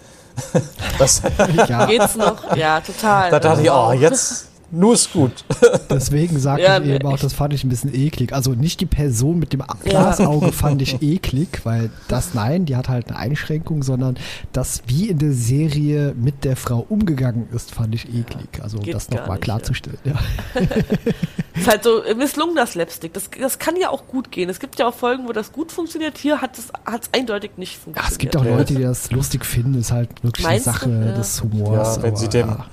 [0.98, 1.22] Das,
[1.70, 2.56] ja, Geht's noch?
[2.56, 3.32] Ja, total.
[3.32, 5.32] da dachte ich, oh, jetzt, nur ist gut.
[5.90, 8.34] deswegen sage Ja, ich nee, eben auch, das fand ich ein bisschen eklig.
[8.34, 12.90] Also nicht die Person mit dem Glasauge fand ich eklig, weil das, nein, die hat
[12.90, 14.18] halt eine Einschränkung, sondern
[14.54, 18.62] das, wie in der Serie mit der Frau umgegangen ist, fand ich eklig.
[18.62, 19.98] Also um geht das nochmal klarzustellen.
[20.04, 20.16] Ja.
[21.56, 23.14] ist halt so äh, misslungener Slapstick.
[23.14, 24.50] Das, das kann ja auch gut gehen.
[24.50, 26.18] Es gibt ja auch Folgen, wo das gut funktioniert.
[26.18, 28.12] Hier hat es hat's eindeutig nicht Ja, funktioniert.
[28.12, 30.70] es gibt auch Leute, die das lustig finden, ist halt wirklich Meinst du?
[30.72, 31.12] eine Sache Ja.
[31.18, 31.98] des Humors.
[31.98, 32.66] Ja, wenn sie dem ja.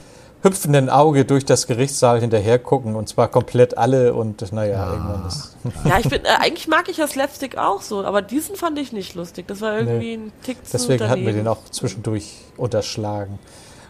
[0.47, 4.93] Hüpfenden Auge durch das Gerichtssaal hinterher gucken und zwar komplett alle und naja, Ja.
[4.93, 5.57] irgendwann ist.
[5.85, 8.93] Ja, ich bin, äh, eigentlich mag ich ja Slapstick auch so, aber diesen fand ich
[8.93, 9.47] nicht lustig.
[9.49, 13.39] Das war irgendwie ein Tick zu Deswegen hatten wir den auch zwischendurch unterschlagen.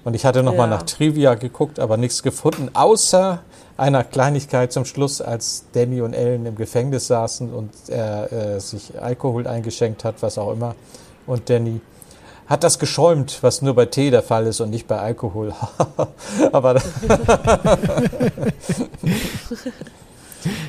[0.05, 0.77] Und ich hatte nochmal Ja.
[0.77, 3.41] nach Trivia geguckt, aber nichts gefunden, außer
[3.77, 8.93] einer Kleinigkeit zum Schluss, als Danny und Ellen im Gefängnis saßen und er äh, sich
[9.01, 10.75] Alkohol eingeschenkt hat, was auch immer.
[11.27, 11.81] Und Danny
[12.47, 15.53] hat das geschäumt, was nur bei Tee der Fall ist und nicht bei Alkohol.
[16.53, 16.75] aber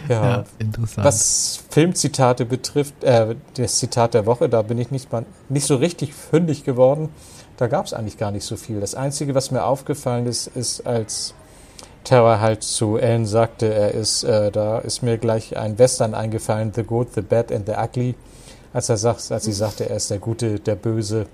[0.10, 0.24] ja.
[0.24, 1.06] Ja, interessant.
[1.06, 5.76] Was Filmzitate betrifft, äh, das Zitat der Woche, da bin ich nicht, mal, nicht so
[5.76, 7.10] richtig fündig geworden.
[7.58, 8.80] Da gab es eigentlich gar nicht so viel.
[8.80, 11.34] Das Einzige, was mir aufgefallen ist, ist, als
[12.04, 16.72] Terra halt zu Ellen sagte, er ist, äh, da ist mir gleich ein Western eingefallen,
[16.74, 18.16] The Good, The Bad and The Ugly.
[18.74, 21.26] Als er sagt, als sie sagte, er ist der Gute, der Böse.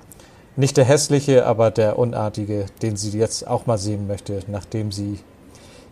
[0.56, 5.20] Nicht der Hässliche, aber der Unartige, den sie jetzt auch mal sehen möchte, nachdem sie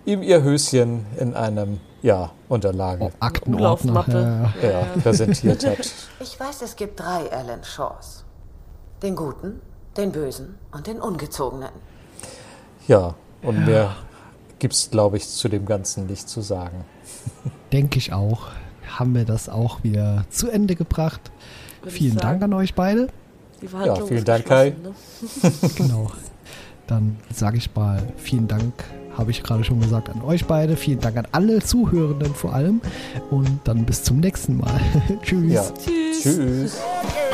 [0.05, 4.53] ihm ihr Höschen in einem, ja, Unterlage Oh, Aktenordner.
[4.62, 4.70] Ja.
[4.70, 5.91] ja, präsentiert hat.
[6.20, 8.24] Ich weiß, es gibt drei Alan Shaws.
[9.01, 9.62] Den Guten,
[9.97, 11.72] den Bösen und den Ungezogenen.
[12.88, 13.95] Ja, und mehr
[14.59, 16.86] gibt's, glaube ich, zu dem Ganzen nicht zu sagen.
[17.74, 18.47] Denke ich auch.
[18.88, 21.32] Haben wir das auch wieder zu Ende gebracht.
[21.82, 22.18] Würde Vielen.
[22.18, 23.07] Dank an euch beide.
[23.62, 24.74] Die Verhandlung Ja, vielen ist Dank, Kai.
[24.82, 24.93] Ne?
[25.76, 26.12] Genau.
[26.88, 28.74] Dann sage ich mal vielen Dank,
[29.18, 30.76] habe ich gerade schon gesagt, an euch beide.
[30.76, 32.82] Vielen Dank an alle Zuhörenden vor allem.
[33.30, 34.82] Und dann bis zum nächsten Mal.
[35.22, 35.53] Tschüss.
[35.53, 35.64] Ja.
[35.72, 36.24] Tschüss.
[36.24, 36.78] Tschüss.